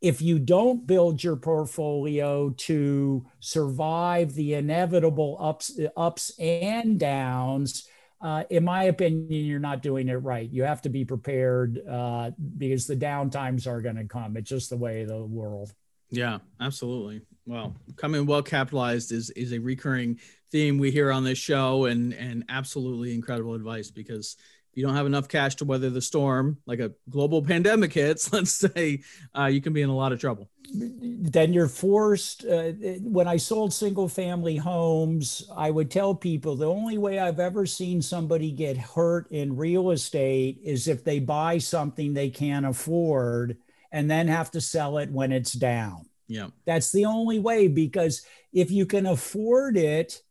if 0.00 0.22
you 0.22 0.38
don't 0.38 0.86
build 0.86 1.22
your 1.22 1.36
portfolio 1.36 2.50
to 2.50 3.26
survive 3.40 4.34
the 4.34 4.54
inevitable 4.54 5.36
ups, 5.40 5.78
ups 5.96 6.32
and 6.38 6.98
downs, 6.98 7.86
uh, 8.22 8.44
in 8.50 8.64
my 8.64 8.84
opinion, 8.84 9.26
you're 9.30 9.58
not 9.58 9.82
doing 9.82 10.08
it 10.08 10.14
right. 10.14 10.48
You 10.50 10.64
have 10.64 10.82
to 10.82 10.88
be 10.88 11.04
prepared 11.04 11.80
uh, 11.88 12.30
because 12.58 12.86
the 12.86 12.96
downtimes 12.96 13.66
are 13.66 13.80
going 13.80 13.96
to 13.96 14.04
come. 14.04 14.36
It's 14.36 14.48
just 14.48 14.70
the 14.70 14.76
way 14.76 15.02
of 15.02 15.08
the 15.08 15.24
world. 15.24 15.72
Yeah, 16.10 16.38
absolutely. 16.60 17.22
Well, 17.46 17.76
coming 17.96 18.26
well 18.26 18.42
capitalized 18.42 19.12
is 19.12 19.30
is 19.30 19.52
a 19.52 19.58
recurring 19.58 20.18
theme 20.50 20.78
we 20.78 20.90
hear 20.90 21.10
on 21.12 21.24
this 21.24 21.38
show, 21.38 21.86
and 21.86 22.12
and 22.14 22.44
absolutely 22.48 23.14
incredible 23.14 23.54
advice 23.54 23.90
because 23.90 24.36
if 24.70 24.76
you 24.76 24.84
don't 24.84 24.94
have 24.94 25.06
enough 25.06 25.26
cash 25.28 25.56
to 25.56 25.64
weather 25.64 25.90
the 25.90 26.00
storm, 26.00 26.58
like 26.66 26.78
a 26.78 26.92
global 27.08 27.42
pandemic 27.46 27.92
hits, 27.92 28.32
let's 28.32 28.52
say, 28.52 29.02
uh, 29.36 29.46
you 29.46 29.60
can 29.60 29.72
be 29.72 29.82
in 29.82 29.90
a 29.90 29.96
lot 29.96 30.12
of 30.12 30.20
trouble. 30.20 30.48
Then 30.72 31.52
you're 31.52 31.66
forced. 31.66 32.44
Uh, 32.44 32.72
when 33.02 33.26
I 33.26 33.36
sold 33.36 33.72
single 33.72 34.08
family 34.08 34.56
homes, 34.56 35.50
I 35.56 35.72
would 35.72 35.90
tell 35.90 36.14
people 36.14 36.54
the 36.54 36.68
only 36.68 36.98
way 36.98 37.18
I've 37.18 37.40
ever 37.40 37.66
seen 37.66 38.00
somebody 38.00 38.52
get 38.52 38.76
hurt 38.76 39.28
in 39.32 39.56
real 39.56 39.90
estate 39.90 40.60
is 40.62 40.86
if 40.86 41.02
they 41.02 41.18
buy 41.18 41.58
something 41.58 42.14
they 42.14 42.30
can't 42.30 42.66
afford 42.66 43.56
and 43.90 44.08
then 44.08 44.28
have 44.28 44.52
to 44.52 44.60
sell 44.60 44.98
it 44.98 45.10
when 45.10 45.32
it's 45.32 45.52
down. 45.52 46.06
Yeah. 46.28 46.48
That's 46.64 46.92
the 46.92 47.06
only 47.06 47.40
way 47.40 47.66
because 47.66 48.22
if 48.52 48.70
you 48.70 48.86
can 48.86 49.06
afford 49.06 49.76
it, 49.76 50.22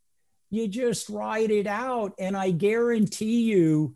you 0.50 0.68
just 0.68 1.10
ride 1.10 1.52
it 1.52 1.68
out. 1.68 2.14
And 2.18 2.36
I 2.36 2.52
guarantee 2.52 3.42
you, 3.44 3.96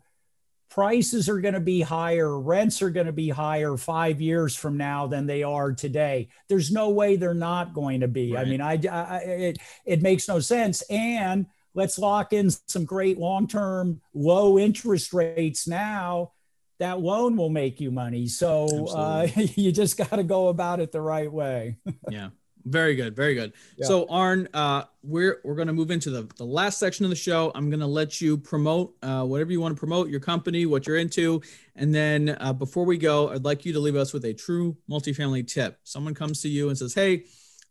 prices 0.74 1.28
are 1.28 1.40
going 1.40 1.54
to 1.54 1.60
be 1.60 1.80
higher, 1.80 2.36
rents 2.36 2.82
are 2.82 2.90
going 2.90 3.06
to 3.06 3.12
be 3.12 3.28
higher 3.28 3.76
five 3.76 4.20
years 4.20 4.56
from 4.56 4.76
now 4.76 5.06
than 5.06 5.24
they 5.24 5.44
are 5.44 5.72
today. 5.72 6.28
There's 6.48 6.72
no 6.72 6.90
way 6.90 7.14
they're 7.14 7.32
not 7.32 7.74
going 7.74 8.00
to 8.00 8.08
be. 8.08 8.32
Right. 8.32 8.44
I 8.44 8.50
mean, 8.50 8.60
I, 8.60 8.80
I, 8.90 9.16
it 9.18 9.58
it 9.86 10.02
makes 10.02 10.26
no 10.26 10.40
sense. 10.40 10.82
And 10.90 11.46
let's 11.74 11.96
lock 11.96 12.32
in 12.32 12.50
some 12.66 12.84
great 12.84 13.18
long-term 13.18 14.00
low 14.14 14.58
interest 14.58 15.12
rates 15.12 15.68
now. 15.68 16.32
That 16.80 17.00
loan 17.00 17.36
will 17.36 17.50
make 17.50 17.80
you 17.80 17.92
money. 17.92 18.26
So 18.26 18.88
uh, 18.88 19.28
you 19.36 19.70
just 19.70 19.96
got 19.96 20.16
to 20.16 20.24
go 20.24 20.48
about 20.48 20.80
it 20.80 20.90
the 20.90 21.00
right 21.00 21.30
way. 21.30 21.76
yeah. 22.10 22.30
Very 22.64 22.94
good, 22.94 23.14
very 23.14 23.34
good. 23.34 23.52
Yeah. 23.76 23.86
So 23.86 24.06
Arn, 24.08 24.48
uh, 24.54 24.84
we're 25.02 25.40
we're 25.44 25.54
going 25.54 25.66
to 25.66 25.74
move 25.74 25.90
into 25.90 26.10
the 26.10 26.22
the 26.36 26.44
last 26.44 26.78
section 26.78 27.04
of 27.04 27.10
the 27.10 27.16
show. 27.16 27.52
I'm 27.54 27.68
going 27.68 27.80
to 27.80 27.86
let 27.86 28.20
you 28.20 28.38
promote 28.38 28.94
uh, 29.02 29.24
whatever 29.24 29.52
you 29.52 29.60
want 29.60 29.76
to 29.76 29.78
promote, 29.78 30.08
your 30.08 30.20
company, 30.20 30.64
what 30.64 30.86
you're 30.86 30.96
into, 30.96 31.42
and 31.76 31.94
then 31.94 32.36
uh, 32.40 32.52
before 32.52 32.84
we 32.84 32.96
go, 32.96 33.30
I'd 33.30 33.44
like 33.44 33.66
you 33.66 33.72
to 33.74 33.80
leave 33.80 33.96
us 33.96 34.12
with 34.12 34.24
a 34.24 34.32
true 34.32 34.76
multifamily 34.90 35.46
tip. 35.46 35.78
Someone 35.84 36.14
comes 36.14 36.40
to 36.42 36.48
you 36.48 36.68
and 36.68 36.78
says, 36.78 36.94
"Hey, 36.94 37.24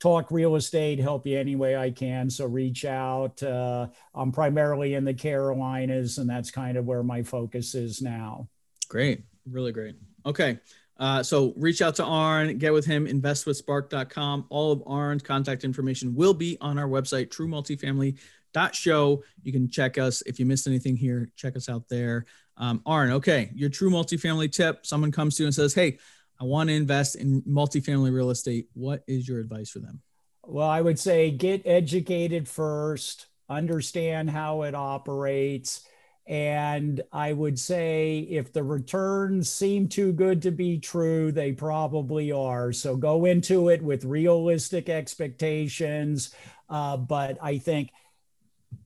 talk 0.00 0.30
real 0.30 0.56
estate, 0.56 0.98
help 0.98 1.26
you 1.26 1.38
any 1.38 1.54
way 1.56 1.76
I 1.76 1.90
can. 1.90 2.28
So, 2.28 2.46
reach 2.46 2.84
out. 2.84 3.40
Uh, 3.42 3.86
I'm 4.14 4.32
primarily 4.32 4.94
in 4.94 5.04
the 5.04 5.14
Carolinas, 5.14 6.18
and 6.18 6.28
that's 6.28 6.50
kind 6.50 6.76
of 6.76 6.84
where 6.84 7.04
my 7.04 7.22
focus 7.22 7.76
is 7.76 8.02
now. 8.02 8.48
Great. 8.88 9.22
Really 9.48 9.72
great. 9.72 9.94
Okay. 10.26 10.58
Uh, 10.96 11.22
so 11.22 11.52
reach 11.56 11.82
out 11.82 11.96
to 11.96 12.04
Arn, 12.04 12.56
get 12.58 12.72
with 12.72 12.86
him, 12.86 13.06
investwithspark.com. 13.06 14.46
All 14.48 14.70
of 14.70 14.82
Arn's 14.86 15.22
contact 15.22 15.64
information 15.64 16.14
will 16.14 16.34
be 16.34 16.56
on 16.60 16.78
our 16.78 16.86
website, 16.86 17.32
True 17.32 17.48
Multifamily 17.48 18.16
dot 18.54 18.74
show. 18.74 19.22
You 19.42 19.52
can 19.52 19.68
check 19.68 19.98
us 19.98 20.22
if 20.22 20.38
you 20.38 20.46
missed 20.46 20.66
anything 20.66 20.96
here. 20.96 21.30
Check 21.36 21.56
us 21.56 21.68
out 21.68 21.88
there. 21.90 22.24
Um, 22.56 22.80
Arn, 22.86 23.10
okay, 23.12 23.50
your 23.54 23.68
true 23.68 23.90
multifamily 23.90 24.50
tip. 24.50 24.86
Someone 24.86 25.12
comes 25.12 25.36
to 25.36 25.42
you 25.42 25.48
and 25.48 25.54
says, 25.54 25.74
"Hey, 25.74 25.98
I 26.40 26.44
want 26.44 26.68
to 26.68 26.74
invest 26.74 27.16
in 27.16 27.42
multifamily 27.42 28.14
real 28.14 28.30
estate." 28.30 28.68
What 28.72 29.04
is 29.06 29.28
your 29.28 29.40
advice 29.40 29.68
for 29.68 29.80
them? 29.80 30.00
Well, 30.46 30.68
I 30.68 30.80
would 30.80 30.98
say 30.98 31.30
get 31.30 31.62
educated 31.66 32.48
first, 32.48 33.26
understand 33.48 34.30
how 34.30 34.62
it 34.62 34.74
operates. 34.74 35.86
And 36.26 37.02
I 37.12 37.34
would 37.34 37.58
say 37.58 38.20
if 38.30 38.52
the 38.52 38.62
returns 38.62 39.50
seem 39.50 39.88
too 39.88 40.12
good 40.12 40.42
to 40.42 40.50
be 40.50 40.78
true, 40.78 41.32
they 41.32 41.52
probably 41.52 42.32
are. 42.32 42.72
So 42.72 42.96
go 42.96 43.26
into 43.26 43.68
it 43.68 43.82
with 43.82 44.04
realistic 44.04 44.88
expectations. 44.88 46.34
Uh, 46.68 46.96
but 46.96 47.36
I 47.42 47.58
think 47.58 47.90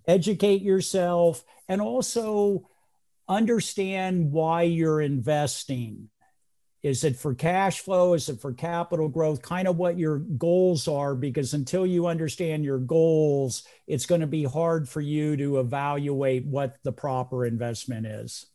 educate 0.09 0.63
yourself, 0.63 1.45
and 1.69 1.81
also 1.81 2.69
understand 3.29 4.33
why 4.33 4.63
you're 4.63 5.01
investing. 5.01 6.09
Is 6.83 7.03
it 7.05 7.17
for 7.17 7.35
cash 7.35 7.81
flow? 7.81 8.15
Is 8.15 8.29
it 8.29 8.41
for 8.41 8.53
capital 8.53 9.09
growth? 9.09 9.43
Kind 9.43 9.69
of 9.69 9.77
what 9.77 9.99
your 9.99 10.19
goals 10.19 10.89
are, 10.89 11.15
because 11.15 11.53
until 11.53 11.85
you 11.85 12.07
understand 12.07 12.65
your 12.65 12.79
goals, 12.79 13.65
it's 13.87 14.07
going 14.07 14.21
to 14.21 14.29
be 14.29 14.45
hard 14.45 14.89
for 14.89 15.01
you 15.01 15.37
to 15.37 15.59
evaluate 15.59 16.47
what 16.47 16.77
the 16.85 16.93
proper 16.93 17.45
investment 17.45 18.07
is. 18.07 18.47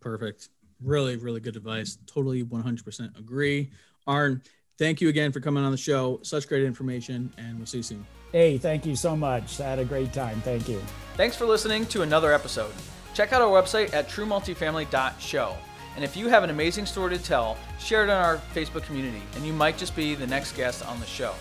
Perfect. 0.00 0.48
Really, 0.82 1.16
really 1.16 1.40
good 1.40 1.56
advice. 1.56 1.98
Totally 2.06 2.42
100% 2.42 3.18
agree. 3.18 3.70
Arn, 4.06 4.42
thank 4.78 5.00
you 5.00 5.08
again 5.10 5.30
for 5.30 5.38
coming 5.38 5.62
on 5.62 5.70
the 5.70 5.78
show. 5.78 6.18
Such 6.22 6.48
great 6.48 6.64
information, 6.64 7.32
and 7.36 7.58
we'll 7.58 7.66
see 7.66 7.76
you 7.76 7.82
soon. 7.84 8.21
Hey, 8.32 8.56
thank 8.56 8.86
you 8.86 8.96
so 8.96 9.14
much. 9.14 9.60
I 9.60 9.68
had 9.68 9.78
a 9.78 9.84
great 9.84 10.12
time. 10.12 10.40
Thank 10.40 10.66
you. 10.66 10.82
Thanks 11.16 11.36
for 11.36 11.44
listening 11.44 11.84
to 11.86 12.00
another 12.00 12.32
episode. 12.32 12.72
Check 13.12 13.34
out 13.34 13.42
our 13.42 13.62
website 13.62 13.92
at 13.92 14.08
truemultifamily.show. 14.08 15.56
And 15.94 16.02
if 16.02 16.16
you 16.16 16.28
have 16.28 16.42
an 16.42 16.48
amazing 16.48 16.86
story 16.86 17.14
to 17.16 17.22
tell, 17.22 17.58
share 17.78 18.04
it 18.04 18.10
on 18.10 18.24
our 18.24 18.38
Facebook 18.54 18.84
community, 18.84 19.20
and 19.36 19.44
you 19.44 19.52
might 19.52 19.76
just 19.76 19.94
be 19.94 20.14
the 20.14 20.26
next 20.26 20.56
guest 20.56 20.86
on 20.86 20.98
the 20.98 21.04
show. 21.04 21.34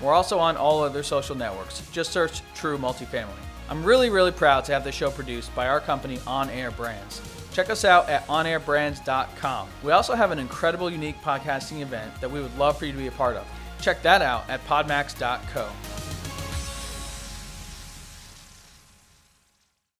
We're 0.00 0.12
also 0.12 0.40
on 0.40 0.56
all 0.56 0.82
other 0.82 1.04
social 1.04 1.36
networks. 1.36 1.88
Just 1.92 2.10
search 2.10 2.42
True 2.54 2.76
Multifamily. 2.76 3.28
I'm 3.68 3.84
really, 3.84 4.10
really 4.10 4.32
proud 4.32 4.64
to 4.64 4.72
have 4.72 4.82
this 4.82 4.96
show 4.96 5.12
produced 5.12 5.54
by 5.54 5.68
our 5.68 5.78
company 5.78 6.18
On 6.26 6.50
Air 6.50 6.72
Brands. 6.72 7.22
Check 7.52 7.70
us 7.70 7.84
out 7.84 8.08
at 8.08 8.26
onairbrands.com. 8.26 9.68
We 9.84 9.92
also 9.92 10.14
have 10.14 10.32
an 10.32 10.40
incredible, 10.40 10.90
unique 10.90 11.20
podcasting 11.22 11.82
event 11.82 12.20
that 12.20 12.30
we 12.30 12.40
would 12.40 12.58
love 12.58 12.76
for 12.76 12.86
you 12.86 12.92
to 12.92 12.98
be 12.98 13.06
a 13.06 13.12
part 13.12 13.36
of. 13.36 13.46
Check 13.80 14.02
that 14.02 14.22
out 14.22 14.50
at 14.50 14.66
podmax.co. 14.66 15.68